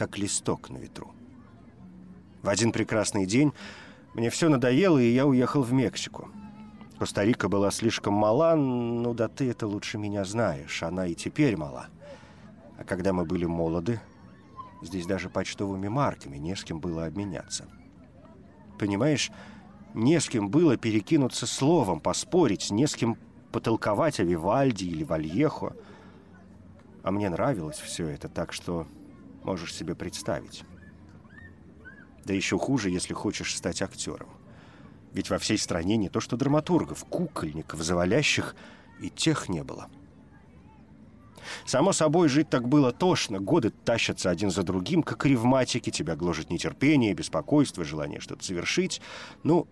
как 0.00 0.16
листок 0.16 0.70
на 0.70 0.78
ветру. 0.78 1.12
В 2.40 2.48
один 2.48 2.72
прекрасный 2.72 3.26
день 3.26 3.52
мне 4.14 4.30
все 4.30 4.48
надоело, 4.48 4.96
и 4.96 5.12
я 5.12 5.26
уехал 5.26 5.60
в 5.60 5.74
Мексику. 5.74 6.30
Коста-Рика 6.98 7.50
была 7.50 7.70
слишком 7.70 8.14
мала, 8.14 8.56
ну 8.56 9.12
да 9.12 9.28
ты 9.28 9.50
это 9.50 9.66
лучше 9.66 9.98
меня 9.98 10.24
знаешь, 10.24 10.82
она 10.82 11.06
и 11.06 11.14
теперь 11.14 11.58
мала. 11.58 11.88
А 12.78 12.84
когда 12.84 13.12
мы 13.12 13.26
были 13.26 13.44
молоды, 13.44 14.00
здесь 14.80 15.04
даже 15.04 15.28
почтовыми 15.28 15.88
марками 15.88 16.38
не 16.38 16.56
с 16.56 16.64
кем 16.64 16.80
было 16.80 17.04
обменяться. 17.04 17.66
Понимаешь, 18.78 19.30
не 19.92 20.18
с 20.18 20.30
кем 20.30 20.48
было 20.48 20.78
перекинуться 20.78 21.46
словом, 21.46 22.00
поспорить, 22.00 22.70
не 22.70 22.86
с 22.86 22.94
кем 22.94 23.18
потолковать 23.52 24.18
о 24.18 24.24
Вивальди 24.24 24.84
или 24.84 25.04
Вальехо. 25.04 25.76
А 27.02 27.10
мне 27.10 27.28
нравилось 27.28 27.78
все 27.78 28.06
это, 28.06 28.30
так 28.30 28.54
что 28.54 28.86
можешь 29.42 29.74
себе 29.74 29.94
представить. 29.94 30.64
Да 32.24 32.34
еще 32.34 32.58
хуже, 32.58 32.90
если 32.90 33.14
хочешь 33.14 33.54
стать 33.56 33.82
актером. 33.82 34.28
Ведь 35.12 35.30
во 35.30 35.38
всей 35.38 35.58
стране 35.58 35.96
не 35.96 36.08
то 36.08 36.20
что 36.20 36.36
драматургов, 36.36 37.04
кукольников, 37.04 37.82
завалящих 37.82 38.54
и 39.00 39.10
тех 39.10 39.48
не 39.48 39.64
было. 39.64 39.88
Само 41.66 41.92
собой, 41.92 42.28
жить 42.28 42.50
так 42.50 42.68
было 42.68 42.92
тошно. 42.92 43.40
Годы 43.40 43.70
тащатся 43.70 44.30
один 44.30 44.50
за 44.50 44.62
другим, 44.62 45.02
как 45.02 45.24
ревматики. 45.26 45.90
Тебя 45.90 46.14
гложет 46.14 46.50
нетерпение, 46.50 47.14
беспокойство, 47.14 47.84
желание 47.84 48.20
что-то 48.20 48.44
совершить. 48.44 49.00
Ну, 49.42 49.66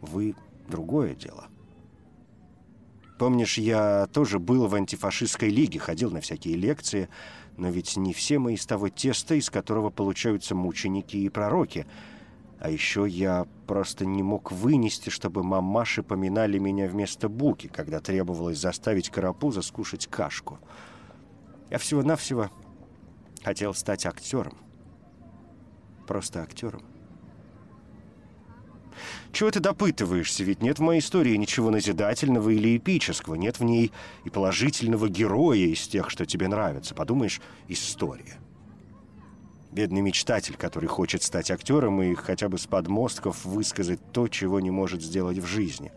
вы 0.00 0.34
другое 0.68 1.14
дело. 1.14 1.48
Помнишь, 3.18 3.58
я 3.58 4.06
тоже 4.12 4.38
был 4.38 4.66
в 4.66 4.74
антифашистской 4.74 5.48
лиге, 5.48 5.78
ходил 5.78 6.10
на 6.10 6.20
всякие 6.20 6.56
лекции, 6.56 7.08
но 7.56 7.68
ведь 7.68 7.96
не 7.96 8.12
все 8.12 8.38
мы 8.38 8.54
из 8.54 8.66
того 8.66 8.88
теста, 8.88 9.34
из 9.34 9.50
которого 9.50 9.90
получаются 9.90 10.54
мученики 10.54 11.16
и 11.16 11.28
пророки. 11.28 11.86
А 12.60 12.70
еще 12.70 13.06
я 13.06 13.46
просто 13.66 14.06
не 14.06 14.22
мог 14.22 14.50
вынести, 14.50 15.10
чтобы 15.10 15.42
мамаши 15.42 16.02
поминали 16.02 16.58
меня 16.58 16.88
вместо 16.88 17.28
буки, 17.28 17.66
когда 17.68 18.00
требовалось 18.00 18.58
заставить 18.58 19.10
карапуза 19.10 19.62
скушать 19.62 20.06
кашку. 20.06 20.58
Я 21.70 21.78
всего-навсего 21.78 22.50
хотел 23.42 23.74
стать 23.74 24.06
актером. 24.06 24.56
Просто 26.06 26.42
актером. 26.42 26.82
Чего 29.32 29.50
ты 29.50 29.60
допытываешься? 29.60 30.44
Ведь 30.44 30.62
нет 30.62 30.78
в 30.78 30.82
моей 30.82 31.00
истории 31.00 31.36
ничего 31.36 31.70
назидательного 31.70 32.50
или 32.50 32.76
эпического. 32.76 33.34
Нет 33.34 33.58
в 33.58 33.64
ней 33.64 33.92
и 34.24 34.30
положительного 34.30 35.08
героя 35.08 35.66
из 35.66 35.86
тех, 35.88 36.10
что 36.10 36.26
тебе 36.26 36.48
нравятся. 36.48 36.94
Подумаешь, 36.94 37.40
история. 37.68 38.38
Бедный 39.72 40.02
мечтатель, 40.02 40.56
который 40.56 40.86
хочет 40.86 41.22
стать 41.22 41.50
актером 41.50 42.00
и 42.00 42.14
хотя 42.14 42.48
бы 42.48 42.58
с 42.58 42.66
подмостков 42.66 43.44
высказать 43.44 44.00
то, 44.12 44.28
чего 44.28 44.60
не 44.60 44.70
может 44.70 45.02
сделать 45.02 45.38
в 45.38 45.46
жизни. 45.46 45.90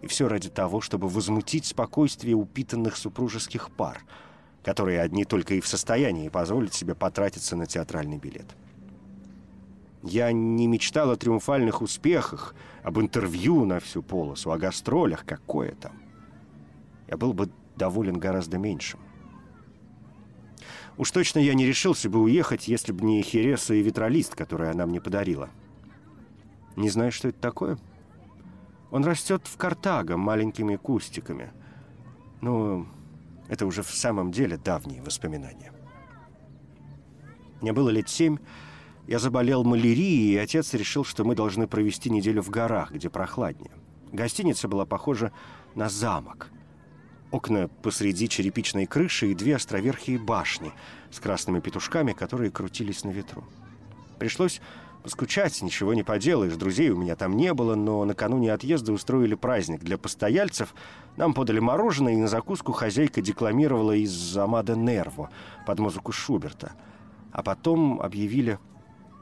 И 0.00 0.06
все 0.06 0.28
ради 0.28 0.48
того, 0.48 0.80
чтобы 0.80 1.08
возмутить 1.08 1.66
спокойствие 1.66 2.36
упитанных 2.36 2.96
супружеских 2.96 3.70
пар, 3.70 4.00
которые 4.62 5.00
одни 5.00 5.24
только 5.24 5.54
и 5.54 5.60
в 5.60 5.66
состоянии 5.66 6.28
позволить 6.28 6.72
себе 6.72 6.94
потратиться 6.94 7.56
на 7.56 7.66
театральный 7.66 8.18
билет. 8.18 8.46
Я 10.02 10.32
не 10.32 10.66
мечтал 10.66 11.10
о 11.10 11.16
триумфальных 11.16 11.82
успехах, 11.82 12.54
об 12.82 12.98
интервью 12.98 13.64
на 13.66 13.80
всю 13.80 14.02
полосу, 14.02 14.50
о 14.50 14.58
гастролях, 14.58 15.24
какое 15.26 15.72
там. 15.72 15.92
Я 17.06 17.16
был 17.16 17.32
бы 17.32 17.50
доволен 17.76 18.18
гораздо 18.18 18.56
меньшим. 18.58 19.00
Уж 20.96 21.10
точно 21.10 21.38
я 21.38 21.54
не 21.54 21.66
решился 21.66 22.08
бы 22.08 22.20
уехать, 22.20 22.68
если 22.68 22.92
бы 22.92 23.04
не 23.04 23.22
Хереса 23.22 23.74
и 23.74 23.82
Ветролист, 23.82 24.34
который 24.34 24.70
она 24.70 24.86
мне 24.86 25.00
подарила. 25.00 25.50
Не 26.76 26.88
знаешь, 26.88 27.14
что 27.14 27.28
это 27.28 27.40
такое? 27.40 27.78
Он 28.90 29.04
растет 29.04 29.46
в 29.46 29.56
Картаго 29.56 30.16
маленькими 30.16 30.76
кустиками. 30.76 31.52
Ну, 32.40 32.86
это 33.48 33.66
уже 33.66 33.82
в 33.82 33.90
самом 33.90 34.30
деле 34.30 34.56
давние 34.56 35.02
воспоминания. 35.02 35.72
Мне 37.60 37.72
было 37.72 37.90
лет 37.90 38.08
семь, 38.08 38.38
я 39.10 39.18
заболел 39.18 39.64
малярией, 39.64 40.34
и 40.34 40.36
отец 40.36 40.72
решил, 40.72 41.04
что 41.04 41.24
мы 41.24 41.34
должны 41.34 41.66
провести 41.66 42.10
неделю 42.10 42.42
в 42.42 42.48
горах, 42.48 42.92
где 42.92 43.10
прохладнее. 43.10 43.72
Гостиница 44.12 44.68
была 44.68 44.86
похожа 44.86 45.32
на 45.74 45.88
замок. 45.88 46.50
Окна 47.32 47.66
посреди 47.82 48.28
черепичной 48.28 48.86
крыши 48.86 49.32
и 49.32 49.34
две 49.34 49.56
островерхие 49.56 50.16
башни 50.16 50.70
с 51.10 51.18
красными 51.18 51.58
петушками, 51.58 52.12
которые 52.12 52.52
крутились 52.52 53.02
на 53.02 53.10
ветру. 53.10 53.44
Пришлось 54.20 54.60
Поскучать, 55.02 55.62
ничего 55.62 55.94
не 55.94 56.02
поделаешь, 56.02 56.56
друзей 56.56 56.90
у 56.90 56.96
меня 56.96 57.16
там 57.16 57.34
не 57.34 57.54
было, 57.54 57.74
но 57.74 58.04
накануне 58.04 58.52
отъезда 58.52 58.92
устроили 58.92 59.34
праздник 59.34 59.80
для 59.80 59.96
постояльцев. 59.96 60.74
Нам 61.16 61.32
подали 61.32 61.58
мороженое, 61.58 62.12
и 62.12 62.16
на 62.16 62.28
закуску 62.28 62.72
хозяйка 62.72 63.22
декламировала 63.22 63.92
из 63.92 64.36
«Амада 64.36 64.76
Нерво» 64.76 65.30
под 65.66 65.78
музыку 65.78 66.12
Шуберта. 66.12 66.72
А 67.32 67.42
потом 67.42 67.98
объявили, 68.02 68.58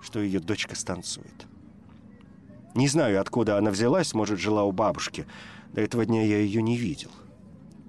что 0.03 0.20
ее 0.20 0.40
дочка 0.40 0.74
станцует. 0.74 1.46
Не 2.74 2.88
знаю, 2.88 3.20
откуда 3.20 3.59
она 3.59 3.70
взялась, 3.70 4.14
может, 4.14 4.38
жила 4.38 4.64
у 4.64 4.72
бабушки. 4.72 5.26
До 5.72 5.80
этого 5.80 6.05
дня 6.05 6.22
я 6.22 6.38
ее 6.38 6.62
не 6.62 6.76
видел. 6.76 7.11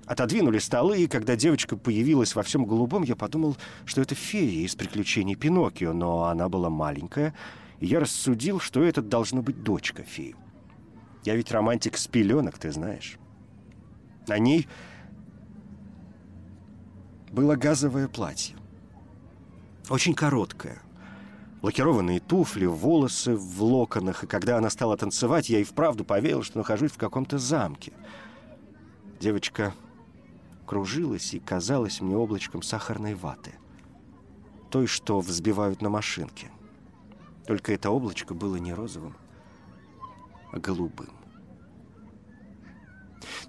Отодвинули 0.05 0.57
столы, 0.57 1.03
и 1.03 1.07
когда 1.07 1.35
девочка 1.35 1.77
появилась 1.77 2.33
во 2.33 2.41
всем 2.41 2.65
голубом, 2.65 3.03
я 3.03 3.15
подумал, 3.15 3.55
что 3.85 4.01
это 4.01 4.15
фея 4.15 4.65
из 4.65 4.75
«Приключений 4.75 5.35
Пиноккио», 5.35 5.93
но 5.93 6.23
она 6.23 6.49
была 6.49 6.71
маленькая, 6.71 7.35
и 7.79 7.85
я 7.85 7.99
рассудил, 7.99 8.59
что 8.59 8.81
это 8.81 9.03
должна 9.03 9.43
быть 9.43 9.61
дочка 9.61 10.01
феи. 10.01 10.35
Я 11.25 11.35
ведь 11.35 11.51
романтик 11.51 11.95
с 11.97 12.07
пеленок, 12.07 12.57
ты 12.57 12.71
знаешь. 12.71 13.19
На 14.27 14.39
ней 14.39 14.67
было 17.31 17.55
газовое 17.55 18.07
платье. 18.07 18.55
Очень 19.89 20.15
короткое. 20.15 20.81
Лакированные 21.61 22.21
туфли, 22.21 22.65
волосы 22.65 23.35
в 23.35 23.61
локонах, 23.61 24.23
и 24.23 24.27
когда 24.27 24.57
она 24.57 24.69
стала 24.69 24.95
танцевать, 24.95 25.49
я 25.49 25.59
и 25.59 25.63
вправду 25.63 26.05
поверил, 26.05 26.41
что 26.41 26.57
нахожусь 26.57 26.91
в 26.91 26.97
каком-то 26.97 27.37
замке. 27.37 27.91
Девочка 29.19 29.73
кружилась 30.65 31.33
и 31.33 31.39
казалась 31.39 31.99
мне 31.99 32.15
облачком 32.15 32.61
сахарной 32.61 33.13
ваты. 33.13 33.55
Той, 34.69 34.87
что 34.87 35.19
взбивают 35.19 35.81
на 35.81 35.89
машинке. 35.89 36.49
Только 37.45 37.73
это 37.73 37.89
облачко 37.89 38.33
было 38.33 38.55
не 38.55 38.73
розовым, 38.73 39.15
а 40.53 40.59
голубым. 40.59 41.18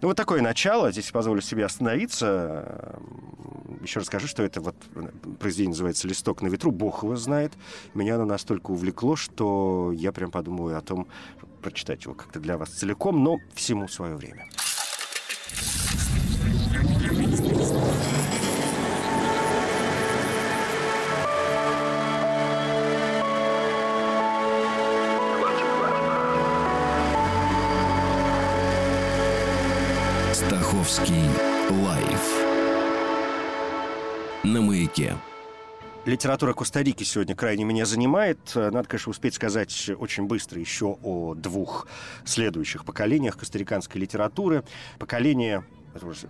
Ну, 0.00 0.08
вот 0.08 0.16
такое 0.16 0.40
начало. 0.40 0.92
Здесь 0.92 1.10
позволю 1.10 1.40
себе 1.40 1.64
остановиться. 1.64 2.98
Еще 3.82 4.00
расскажу, 4.00 4.26
что 4.26 4.42
это 4.42 4.60
вот 4.60 4.76
произведение 5.38 5.70
называется 5.70 6.06
«Листок 6.08 6.42
на 6.42 6.48
ветру». 6.48 6.70
Бог 6.70 7.02
его 7.02 7.16
знает. 7.16 7.52
Меня 7.94 8.16
оно 8.16 8.24
настолько 8.24 8.70
увлекло, 8.72 9.16
что 9.16 9.92
я 9.94 10.12
прям 10.12 10.30
подумаю 10.30 10.76
о 10.76 10.80
том, 10.80 11.06
прочитать 11.62 12.04
его 12.04 12.14
как-то 12.14 12.40
для 12.40 12.56
вас 12.58 12.70
целиком, 12.70 13.22
но 13.22 13.38
всему 13.54 13.88
свое 13.88 14.16
время. 14.16 14.48
Маяке. 34.90 35.16
Литература 36.06 36.54
Коста-Рики 36.54 37.04
сегодня 37.04 37.36
крайне 37.36 37.64
меня 37.64 37.84
занимает. 37.84 38.38
Надо, 38.54 38.84
конечно, 38.84 39.10
успеть 39.10 39.34
сказать 39.34 39.90
очень 39.98 40.24
быстро 40.24 40.58
еще 40.58 40.98
о 41.02 41.34
двух 41.34 41.86
следующих 42.24 42.84
поколениях 42.84 43.36
костариканской 43.36 44.00
литературы. 44.00 44.64
Поколение 44.98 45.64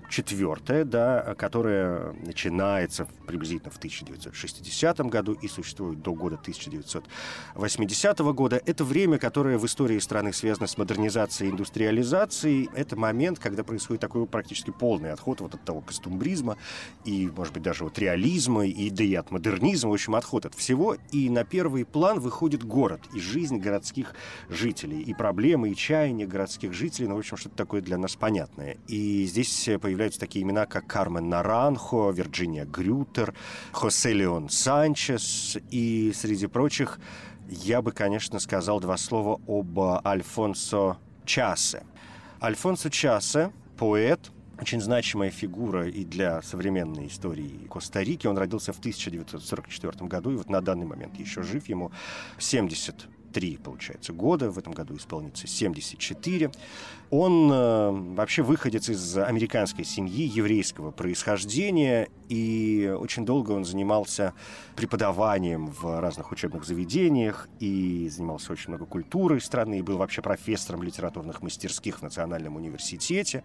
четвертая, 0.09 0.85
да, 0.85 1.35
которая 1.37 2.13
начинается 2.13 3.07
приблизительно 3.27 3.71
в 3.71 3.77
1960 3.77 5.01
году 5.01 5.33
и 5.33 5.49
существует 5.49 6.03
до 6.03 6.15
года 6.15 6.37
1980 6.37 8.19
года. 8.19 8.61
Это 8.65 8.85
время, 8.85 9.19
которое 9.19 9.59
в 9.59 9.67
истории 9.67 9.99
страны 9.99 10.33
связано 10.33 10.67
с 10.67 10.79
модернизацией 10.79 11.51
и 11.51 11.53
индустриализацией. 11.53 12.69
Это 12.75 12.97
момент, 12.97 13.39
когда 13.39 13.63
происходит 13.63 14.01
такой 14.01 14.27
практически 14.27 14.71
полный 14.71 15.13
отход 15.13 15.41
вот 15.41 15.55
от 15.55 15.65
того 15.65 15.81
костюмбризма 15.81 16.57
и, 17.05 17.31
может 17.37 17.53
быть, 17.55 17.63
даже 17.63 17.85
вот 17.85 17.99
реализма, 17.99 18.67
и 18.67 18.91
да 18.91 19.05
и 19.05 19.15
от 19.15 19.31
модернизма, 19.31 19.91
в 19.91 19.95
общем, 19.95 20.15
отход 20.15 20.47
от 20.47 20.55
всего. 20.55 20.97
И 21.13 21.29
на 21.29 21.45
первый 21.45 21.85
план 21.85 22.19
выходит 22.21 22.65
город 22.65 23.03
и 23.13 23.21
жизнь 23.21 23.59
городских 23.59 24.15
жителей, 24.49 25.03
и 25.03 25.15
проблемы, 25.15 25.71
и 25.71 25.77
чаяния 25.77 26.27
городских 26.27 26.73
жителей, 26.73 27.09
ну, 27.09 27.17
в 27.17 27.19
общем, 27.19 27.37
что-то 27.37 27.57
такое 27.57 27.83
для 27.83 27.99
нас 27.99 28.17
понятное. 28.17 28.79
И 28.87 29.25
здесь 29.27 29.50
здесь 29.51 29.81
появляются 29.81 30.21
такие 30.21 30.43
имена, 30.45 30.67
как 30.67 30.87
Кармен 30.87 31.29
Наранхо, 31.29 32.11
Вирджиния 32.11 32.65
Грютер, 32.65 33.35
Хосе 33.73 34.13
Леон 34.13 34.49
Санчес 34.49 35.59
и, 35.71 36.13
среди 36.15 36.47
прочих, 36.47 36.99
я 37.49 37.83
бы, 37.83 37.93
конечно, 37.93 38.39
сказал 38.39 38.81
два 38.81 38.97
слова 38.97 39.41
об 39.47 39.79
Альфонсо 40.07 40.99
Часе. 41.25 41.83
Альфонсо 42.41 42.91
Часе, 42.91 43.53
поэт, 43.77 44.31
очень 44.61 44.81
значимая 44.81 45.31
фигура 45.31 45.89
и 45.89 46.05
для 46.05 46.43
современной 46.43 47.09
истории 47.09 47.67
Коста-Рики. 47.69 48.27
Он 48.27 48.39
родился 48.39 48.73
в 48.73 48.79
1944 48.79 50.07
году, 50.07 50.31
и 50.31 50.37
вот 50.37 50.49
на 50.49 50.61
данный 50.61 50.87
момент 50.87 51.19
еще 51.19 51.43
жив, 51.43 51.69
ему 51.69 51.91
70 52.39 53.09
три, 53.33 53.57
получается, 53.57 54.13
года. 54.13 54.51
В 54.51 54.59
этом 54.59 54.73
году 54.73 54.97
исполнится 54.97 55.47
74. 55.47 56.51
Он 57.11 57.51
э, 57.51 57.91
вообще 58.15 58.43
выходец 58.43 58.89
из 58.89 59.19
американской 59.19 59.85
семьи 59.85 60.25
еврейского 60.25 60.93
происхождения, 60.93 62.09
и 62.29 62.95
очень 62.97 63.27
долго 63.27 63.51
он 63.51 63.65
занимался 63.65 64.33
преподаванием 64.77 65.67
в 65.67 66.01
разных 66.01 66.31
учебных 66.31 66.65
заведениях, 66.65 67.49
и 67.59 68.09
занимался 68.09 68.53
очень 68.53 68.69
много 68.69 68.87
культурой 68.87 69.41
страны, 69.41 69.81
и 69.81 69.83
был 69.83 69.99
вообще 69.99 70.23
профессором 70.23 70.85
литературных 70.85 71.43
мастерских 71.43 71.99
в 71.99 72.03
Национальном 72.03 72.55
университете. 72.55 73.43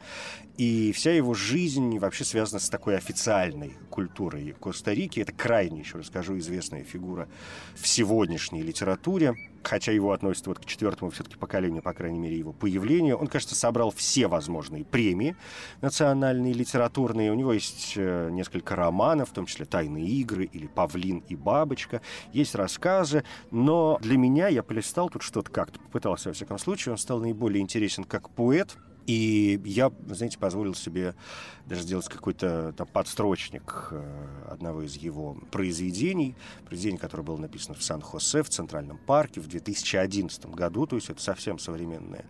И 0.57 0.91
вся 0.91 1.11
его 1.11 1.33
жизнь 1.33 1.97
вообще 1.97 2.23
связана 2.23 2.59
с 2.59 2.69
такой 2.69 2.95
официальной 2.95 3.73
культурой 3.89 4.55
Коста-Рики. 4.59 5.21
Это 5.21 5.33
крайне, 5.33 5.79
еще 5.79 5.97
расскажу, 5.97 6.37
известная 6.37 6.83
фигура 6.83 7.27
в 7.73 7.87
сегодняшней 7.87 8.61
литературе 8.61 9.33
хотя 9.65 9.91
его 9.91 10.11
относят 10.11 10.47
вот 10.47 10.59
к 10.59 10.65
четвертому 10.65 11.11
все-таки 11.11 11.37
поколению, 11.37 11.81
по 11.81 11.93
крайней 11.93 12.19
мере, 12.19 12.37
его 12.37 12.53
появлению. 12.53 13.17
Он, 13.17 13.27
кажется, 13.27 13.54
собрал 13.55 13.91
все 13.91 14.27
возможные 14.27 14.85
премии 14.85 15.35
национальные, 15.81 16.53
литературные. 16.53 17.31
У 17.31 17.35
него 17.35 17.53
есть 17.53 17.93
э, 17.95 18.29
несколько 18.31 18.75
романов, 18.75 19.29
в 19.29 19.33
том 19.33 19.45
числе 19.45 19.65
«Тайные 19.65 20.05
игры» 20.05 20.45
или 20.45 20.67
«Павлин 20.67 21.23
и 21.27 21.35
бабочка». 21.35 22.01
Есть 22.33 22.55
рассказы, 22.55 23.23
но 23.51 23.97
для 24.01 24.17
меня, 24.17 24.47
я 24.47 24.63
полистал 24.63 25.09
тут 25.09 25.21
что-то 25.21 25.51
как-то, 25.51 25.79
попытался, 25.79 26.29
во 26.29 26.33
всяком 26.33 26.57
случае, 26.57 26.93
он 26.93 26.97
стал 26.97 27.19
наиболее 27.19 27.61
интересен 27.61 28.03
как 28.03 28.29
поэт, 28.29 28.77
и 29.05 29.61
я, 29.65 29.91
знаете, 30.07 30.39
позволил 30.39 30.73
себе 30.73 31.13
даже 31.65 31.83
сделать 31.83 32.07
какой-то 32.07 32.73
там 32.75 32.87
подстрочник 32.87 33.89
э, 33.91 34.47
одного 34.49 34.81
из 34.81 34.95
его 34.95 35.37
произведений, 35.51 36.35
произведение, 36.65 36.99
которое 36.99 37.23
было 37.23 37.37
написано 37.37 37.75
в 37.75 37.83
Сан-Хосе, 37.83 38.41
в 38.41 38.49
Центральном 38.49 38.97
парке 38.97 39.41
в 39.41 39.47
2011 39.47 40.47
году, 40.47 40.87
то 40.87 40.95
есть 40.95 41.09
это 41.09 41.21
совсем 41.21 41.59
современное 41.59 42.25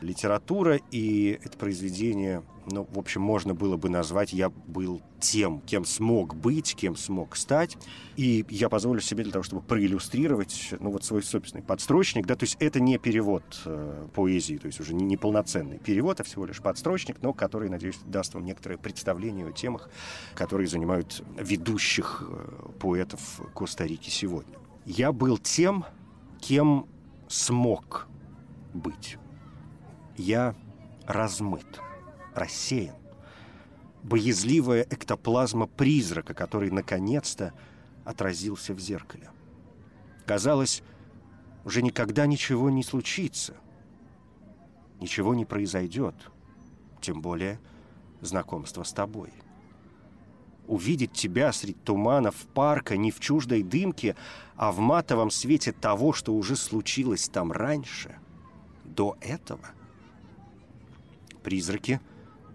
литература, 0.00 0.80
и 0.90 1.38
это 1.42 1.56
произведение, 1.56 2.42
ну, 2.66 2.86
в 2.90 2.98
общем, 2.98 3.22
можно 3.22 3.54
было 3.54 3.76
бы 3.76 3.88
назвать 3.88 4.32
«Я 4.32 4.50
был 4.50 5.02
тем, 5.20 5.60
кем 5.60 5.84
смог 5.84 6.34
быть, 6.34 6.74
кем 6.74 6.96
смог 6.96 7.36
стать». 7.36 7.76
И 8.16 8.44
я 8.48 8.68
позволю 8.68 9.00
себе 9.00 9.24
для 9.24 9.32
того, 9.32 9.42
чтобы 9.42 9.62
проиллюстрировать, 9.62 10.74
ну, 10.80 10.90
вот 10.90 11.04
свой 11.04 11.22
собственный 11.22 11.62
подстрочник, 11.62 12.26
да, 12.26 12.36
то 12.36 12.44
есть 12.44 12.56
это 12.60 12.80
не 12.80 12.98
перевод 12.98 13.42
э, 13.64 14.06
поэзии, 14.14 14.56
то 14.56 14.66
есть 14.66 14.80
уже 14.80 14.94
не, 14.94 15.04
не 15.04 15.16
полноценный 15.16 15.78
перевод, 15.78 16.20
а 16.20 16.24
всего 16.24 16.46
лишь 16.46 16.60
подстрочник, 16.60 17.22
но 17.22 17.32
который, 17.32 17.68
надеюсь, 17.68 17.98
даст 18.06 18.34
вам 18.34 18.44
некоторое 18.44 18.78
представление 18.78 19.46
о 19.46 19.52
темах, 19.52 19.90
которые 20.34 20.66
занимают 20.66 21.22
ведущих 21.38 22.24
э, 22.26 22.70
поэтов 22.78 23.40
Коста-Рики 23.54 24.10
сегодня. 24.10 24.58
Я 24.86 25.12
был 25.12 25.38
тем, 25.38 25.84
кем 26.40 26.86
смог 27.28 28.08
быть 28.74 29.18
я 30.16 30.54
размыт, 31.06 31.80
рассеян. 32.34 32.96
Боязливая 34.02 34.86
эктоплазма 34.88 35.66
призрака, 35.66 36.32
который 36.32 36.70
наконец-то 36.70 37.52
отразился 38.04 38.72
в 38.72 38.80
зеркале. 38.80 39.30
Казалось, 40.26 40.82
уже 41.64 41.82
никогда 41.82 42.26
ничего 42.26 42.70
не 42.70 42.82
случится, 42.82 43.54
ничего 45.00 45.34
не 45.34 45.44
произойдет, 45.44 46.14
тем 47.02 47.20
более 47.20 47.60
знакомство 48.22 48.84
с 48.84 48.92
тобой. 48.92 49.30
Увидеть 50.66 51.12
тебя 51.12 51.52
среди 51.52 51.74
туманов 51.74 52.36
парка 52.54 52.96
не 52.96 53.10
в 53.10 53.20
чуждой 53.20 53.62
дымке, 53.62 54.16
а 54.56 54.72
в 54.72 54.78
матовом 54.78 55.30
свете 55.30 55.72
того, 55.72 56.12
что 56.12 56.32
уже 56.32 56.56
случилось 56.56 57.28
там 57.28 57.52
раньше, 57.52 58.16
до 58.84 59.16
этого— 59.20 59.70
Призраки 61.42 62.00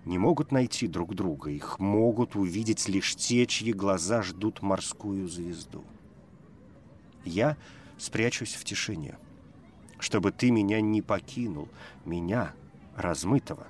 не 0.06 0.18
могут 0.18 0.52
найти 0.52 0.88
друг 0.88 1.16
друга, 1.16 1.50
их 1.50 1.80
могут 1.80 2.36
увидеть 2.36 2.88
лишь 2.88 3.16
те, 3.16 3.46
чьи 3.46 3.74
глаза 3.74 4.22
ждут 4.22 4.62
морскую 4.62 5.28
звезду. 5.28 5.84
Я 7.24 7.58
спрячусь 7.98 8.54
в 8.54 8.64
тишине— 8.64 9.18
чтобы 10.00 10.32
ты 10.32 10.52
меня 10.52 10.82
не 10.82 11.02
покинул, 11.02 11.70
меня, 12.06 12.54
размытого, 12.96 13.68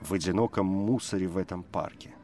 в 0.00 0.14
одиноком 0.14 0.66
мусоре 0.66 1.28
в 1.28 1.36
этом 1.36 1.62
парке. 1.62 2.14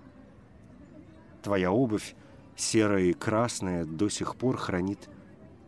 Твоя 1.42 1.70
обувь, 1.70 2.14
серая 2.56 3.04
и 3.04 3.12
красная, 3.12 3.84
до 3.84 4.08
сих 4.08 4.36
пор 4.36 4.56
хранит 4.56 5.08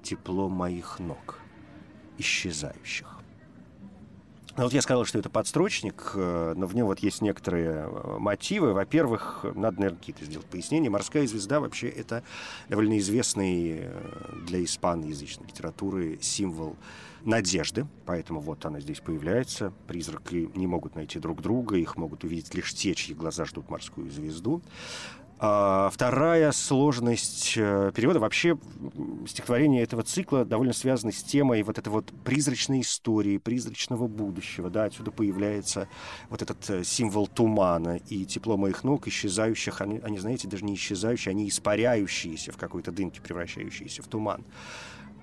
тепло 0.03 0.49
моих 0.49 0.99
ног, 0.99 1.39
исчезающих. 2.19 3.20
Ну, 4.57 4.65
вот 4.65 4.73
я 4.73 4.83
сказал, 4.83 5.05
что 5.05 5.19
это 5.19 5.31
подстрочник, 5.31 6.13
э, 6.15 6.55
но 6.57 6.67
в 6.67 6.75
нем 6.75 6.87
вот 6.87 6.99
есть 6.99 7.23
некоторые 7.23 7.87
э, 7.87 8.19
мотивы. 8.19 8.73
Во-первых, 8.73 9.45
надо, 9.55 9.79
наверное, 9.79 9.99
какие-то 9.99 10.25
сделать 10.25 10.47
пояснения. 10.47 10.91
«Морская 10.91 11.27
звезда» 11.27 11.61
вообще 11.61 11.89
это 11.89 12.25
довольно 12.69 12.99
известный 12.99 13.83
э, 13.83 14.33
для 14.47 14.65
испаноязычной 14.65 15.47
литературы 15.47 16.19
символ 16.21 16.77
надежды, 17.25 17.87
поэтому 18.07 18.41
вот 18.41 18.65
она 18.67 18.81
здесь 18.81 19.01
появляется. 19.01 19.73
Призраки 19.87 20.51
не 20.55 20.67
могут 20.67 20.97
найти 20.97 21.19
друг 21.19 21.43
друга, 21.43 21.77
их 21.77 21.97
могут 21.97 22.25
увидеть 22.25 22.53
лишь 22.55 22.75
те, 22.75 22.95
чьи 22.95 23.15
глаза 23.15 23.45
ждут 23.45 23.71
морскую 23.71 24.11
звезду. 24.11 24.63
А 25.43 25.89
вторая 25.89 26.53
сложность 26.53 27.55
э, 27.57 27.93
перевода. 27.95 28.21
Вообще 28.21 28.59
стихотворение 29.27 29.83
этого 29.83 30.03
цикла 30.03 30.45
довольно 30.45 30.75
связано 30.75 31.13
с 31.13 31.23
темой 31.23 31.63
вот 31.63 31.79
этой 31.79 31.89
вот 31.89 32.13
призрачной 32.25 32.83
истории, 32.83 33.39
призрачного 33.39 34.07
будущего. 34.07 34.69
Да, 34.69 34.85
отсюда 34.85 35.11
появляется 35.11 35.89
вот 36.29 36.43
этот 36.43 36.69
э, 36.69 36.85
символ 36.85 37.27
тумана 37.27 37.97
и 38.11 38.27
тепло 38.27 38.59
моих 38.59 38.85
ног, 38.85 39.09
исчезающих, 39.09 39.81
они, 39.81 40.01
они 40.01 40.19
знаете, 40.19 40.47
даже 40.47 40.63
не 40.63 40.75
исчезающие, 40.75 41.31
они 41.31 41.49
испаряющиеся 41.49 42.53
в 42.53 42.59
какой-то 42.59 42.93
дымке, 42.93 43.23
превращающиеся 43.23 44.03
в 44.03 44.09
туман. 44.09 44.45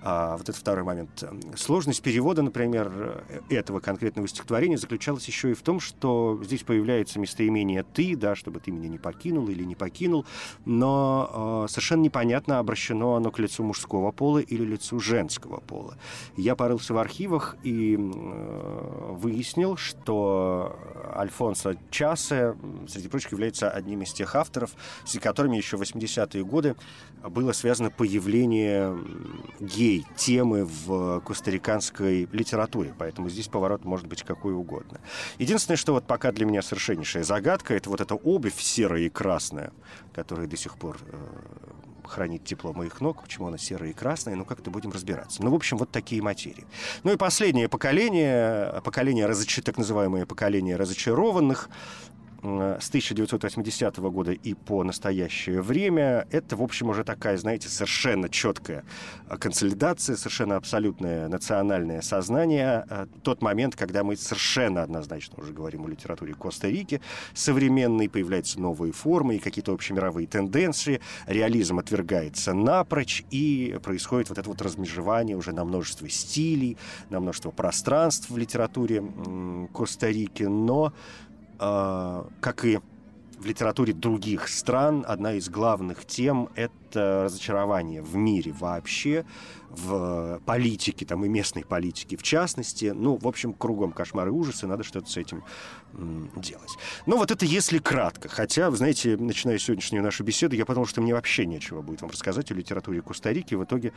А, 0.04 0.38
вот 0.38 0.48
это 0.48 0.58
второй 0.58 0.84
момент. 0.84 1.24
Сложность 1.56 2.02
перевода, 2.02 2.42
например, 2.42 2.92
э, 3.30 3.40
этого 3.50 3.80
конкретного 3.80 4.28
стихотворения 4.28 4.78
заключалась 4.78 5.28
еще 5.28 5.52
и 5.52 5.54
в 5.54 5.62
том, 5.62 5.80
что 5.80 6.40
здесь 6.44 6.64
появляется 6.64 7.20
местоимение 7.20 7.84
«ты», 7.84 8.16
да, 8.16 8.36
чтобы 8.36 8.60
ты 8.60 8.72
меня 8.72 8.90
не 8.90 9.00
покинул 9.00 9.48
или 9.48 9.64
не 9.64 9.76
покинул, 9.76 10.26
но 10.66 11.66
э, 11.66 11.72
совершенно 11.72 12.02
непонятно, 12.02 12.60
обращено 12.60 13.16
оно 13.16 13.32
к 13.32 13.40
лицу 13.40 13.64
мужского 13.64 14.12
пола 14.12 14.38
или 14.40 14.64
лицу 14.64 15.00
женского 15.00 15.62
пола. 15.62 15.98
Я 16.36 16.56
порылся 16.56 16.94
в 16.94 16.98
архивах 17.00 17.58
и 17.64 17.96
э, 17.96 19.12
выяснил, 19.14 19.78
что 19.78 20.78
Альфонсо 21.16 21.76
Часе, 21.90 22.56
среди 22.88 23.08
прочих, 23.08 23.32
является 23.32 23.70
одним 23.70 24.04
из 24.04 24.14
тех 24.14 24.36
авторов, 24.36 24.72
с 25.06 25.18
которыми 25.20 25.58
еще 25.58 25.78
в 25.78 25.82
80-е 25.82 26.46
годы 26.46 26.76
было 27.24 27.52
связано 27.52 27.90
появление 27.90 28.98
геев 29.60 30.06
темы 30.16 30.66
в 30.66 31.22
костариканской 31.22 32.28
литературе, 32.32 32.94
поэтому 32.98 33.30
здесь 33.30 33.48
поворот 33.48 33.86
может 33.86 34.08
быть 34.08 34.24
какой 34.24 34.54
угодно. 34.54 35.00
Единственное, 35.38 35.78
что 35.78 35.94
вот 35.94 36.06
пока 36.06 36.32
для 36.32 36.46
меня 36.46 36.62
совершеннейшая 36.62 37.24
загадка, 37.24 37.74
это 37.74 37.90
вот 37.90 38.02
эта 38.02 38.16
обувь 38.16 38.60
серая 38.60 39.02
и 39.02 39.10
красная, 39.10 39.72
которая 40.14 40.48
до 40.48 40.58
сих 40.58 40.78
пор 40.78 40.98
э, 41.06 41.18
хранит 42.08 42.44
тепло 42.44 42.74
моих 42.74 43.02
ног, 43.02 43.24
почему 43.24 43.48
она 43.48 43.58
серая 43.58 43.92
и 43.92 43.94
красная, 43.94 44.36
ну 44.36 44.46
как-то 44.46 44.72
будем 44.72 44.92
разбираться. 44.92 45.44
Ну, 45.44 45.52
в 45.52 45.56
общем, 45.56 45.78
вот 45.78 45.92
такие 45.92 46.22
материи. 46.22 46.66
Ну 47.04 47.14
и 47.14 47.18
последнее 47.18 47.70
поколение, 47.70 48.82
поколение 48.84 49.26
разоч... 49.26 49.60
так 49.64 49.78
называемое 49.78 50.26
поколение 50.26 50.76
разочарованных, 50.76 51.70
с 52.80 52.88
1980 52.90 53.98
года 53.98 54.32
и 54.32 54.54
по 54.54 54.84
настоящее 54.84 55.62
время, 55.62 56.28
это, 56.32 56.56
в 56.56 56.62
общем, 56.62 56.90
уже 56.90 57.04
такая, 57.04 57.38
знаете, 57.38 57.68
совершенно 57.68 58.30
четкая 58.30 58.84
э, 59.30 59.38
консолидация, 59.38 60.16
совершенно 60.16 60.56
абсолютное 60.56 61.28
национальное 61.28 62.02
сознание. 62.02 62.86
Э, 62.90 63.08
тот 63.24 63.42
момент, 63.42 63.76
когда 63.76 64.04
мы 64.04 64.16
совершенно 64.16 64.84
однозначно 64.84 65.44
уже 65.44 65.52
говорим 65.54 65.86
о 65.86 65.90
литературе 65.90 66.34
Коста-Рики, 66.34 67.02
современной, 67.34 68.10
появляются 68.10 68.60
новые 68.60 68.94
формы 68.94 69.36
и 69.36 69.40
какие-то 69.40 69.74
общемировые 69.74 70.28
тенденции, 70.28 71.02
реализм 71.26 71.80
отвергается 71.80 72.54
напрочь, 72.54 73.24
и 73.30 73.78
происходит 73.84 74.30
вот 74.30 74.38
это 74.38 74.50
вот 74.50 74.62
размежевание 74.62 75.36
уже 75.36 75.52
на 75.52 75.66
множество 75.66 76.10
стилей, 76.10 76.78
на 77.10 77.20
множество 77.20 77.52
пространств 77.52 78.30
в 78.30 78.38
литературе 78.38 79.04
Коста-Рики, 79.74 80.44
но 80.44 80.94
как 81.60 82.66
и 82.66 82.80
в 83.40 83.46
литературе 83.46 83.94
других 83.94 84.48
стран, 84.48 85.06
одна 85.08 85.34
из 85.34 85.50
главных 85.50 86.06
тем— 86.06 86.50
это 86.56 87.24
разочарование 87.26 88.02
в 88.02 88.16
мире 88.16 88.52
вообще, 88.52 89.26
в 89.78 90.42
политике, 90.46 91.06
там 91.06 91.24
и 91.26 91.30
местной 91.30 91.64
политике 91.64 92.18
в 92.18 92.24
частности. 92.24 92.94
Ну, 92.96 93.18
в 93.18 93.28
общем, 93.28 93.54
кругом 93.54 93.92
кошмары 93.92 94.30
и 94.30 94.34
ужасы, 94.34 94.68
надо 94.68 94.84
что-то 94.84 95.10
с 95.10 95.18
этим 95.18 95.44
делать. 96.36 96.78
Ну, 97.06 97.18
вот 97.18 97.32
это 97.32 97.46
если 97.46 97.80
кратко. 97.80 98.30
Хотя, 98.30 98.70
вы 98.70 98.78
знаете, 98.78 99.18
начиная 99.18 99.58
сегодняшнюю 99.58 100.04
нашу 100.04 100.24
беседу, 100.24 100.56
я 100.56 100.66
подумал, 100.66 100.88
что 100.88 101.02
мне 101.02 101.14
вообще 101.14 101.46
нечего 101.46 101.82
будет 101.82 102.02
вам 102.02 102.12
рассказать 102.12 102.52
о 102.52 102.54
литературе 102.54 103.02
Коста-Рики. 103.02 103.56
В 103.56 103.64
итоге 103.64 103.94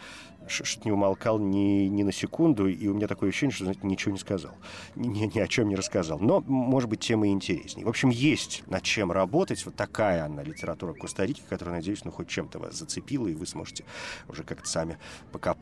что-то 0.47 0.87
не 0.87 0.93
умолкал 0.93 1.39
ни, 1.39 1.89
ни 1.89 2.03
на 2.03 2.13
секунду, 2.13 2.69
и 2.69 2.89
у 2.89 2.95
меня 2.95 3.07
такое 3.07 3.31
ощущение, 3.31 3.55
что, 3.55 3.65
знаете, 3.65 3.81
ничего 3.85 4.13
не 4.13 4.19
сказал. 4.19 4.55
Ни, 4.95 5.27
ни, 5.27 5.39
о 5.39 5.49
чем 5.49 5.69
не 5.69 5.77
рассказал. 5.77 6.19
Но, 6.19 6.41
может 6.41 6.89
быть, 6.89 7.01
тема 7.01 7.29
интереснее. 7.29 7.85
В 7.85 7.89
общем, 7.89 8.11
есть 8.11 8.63
над 8.67 8.83
чем 8.83 9.13
работать. 9.13 9.65
Вот 9.65 9.75
такая 9.75 10.25
она, 10.25 10.43
литература 10.43 10.95
Коста-Рики, 10.95 11.43
которая, 11.49 11.77
надеюсь, 11.77 12.05
ну, 12.05 12.13
хоть 12.13 12.29
чем-то 12.29 12.59
вас 12.59 12.77
зацепила, 12.77 13.27
и 13.27 13.35
вы 13.35 13.47
сможете 13.47 13.85
уже 14.29 14.45
как-то 14.45 14.69
сами 14.69 14.99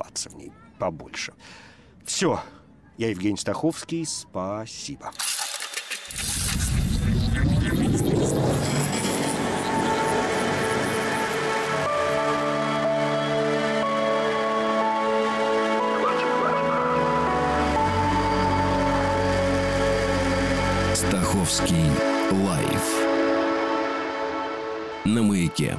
покопаться 0.08 0.30
в 0.30 0.34
ней 0.34 0.52
побольше. 0.78 1.32
Все. 2.04 2.40
Я 2.96 3.10
Евгений 3.10 3.36
Стаховский. 3.36 4.04
Спасибо. 4.06 5.10
Стаховский 20.94 21.90
лайф 22.32 22.82
на 25.04 25.22
маяке. 25.22 25.78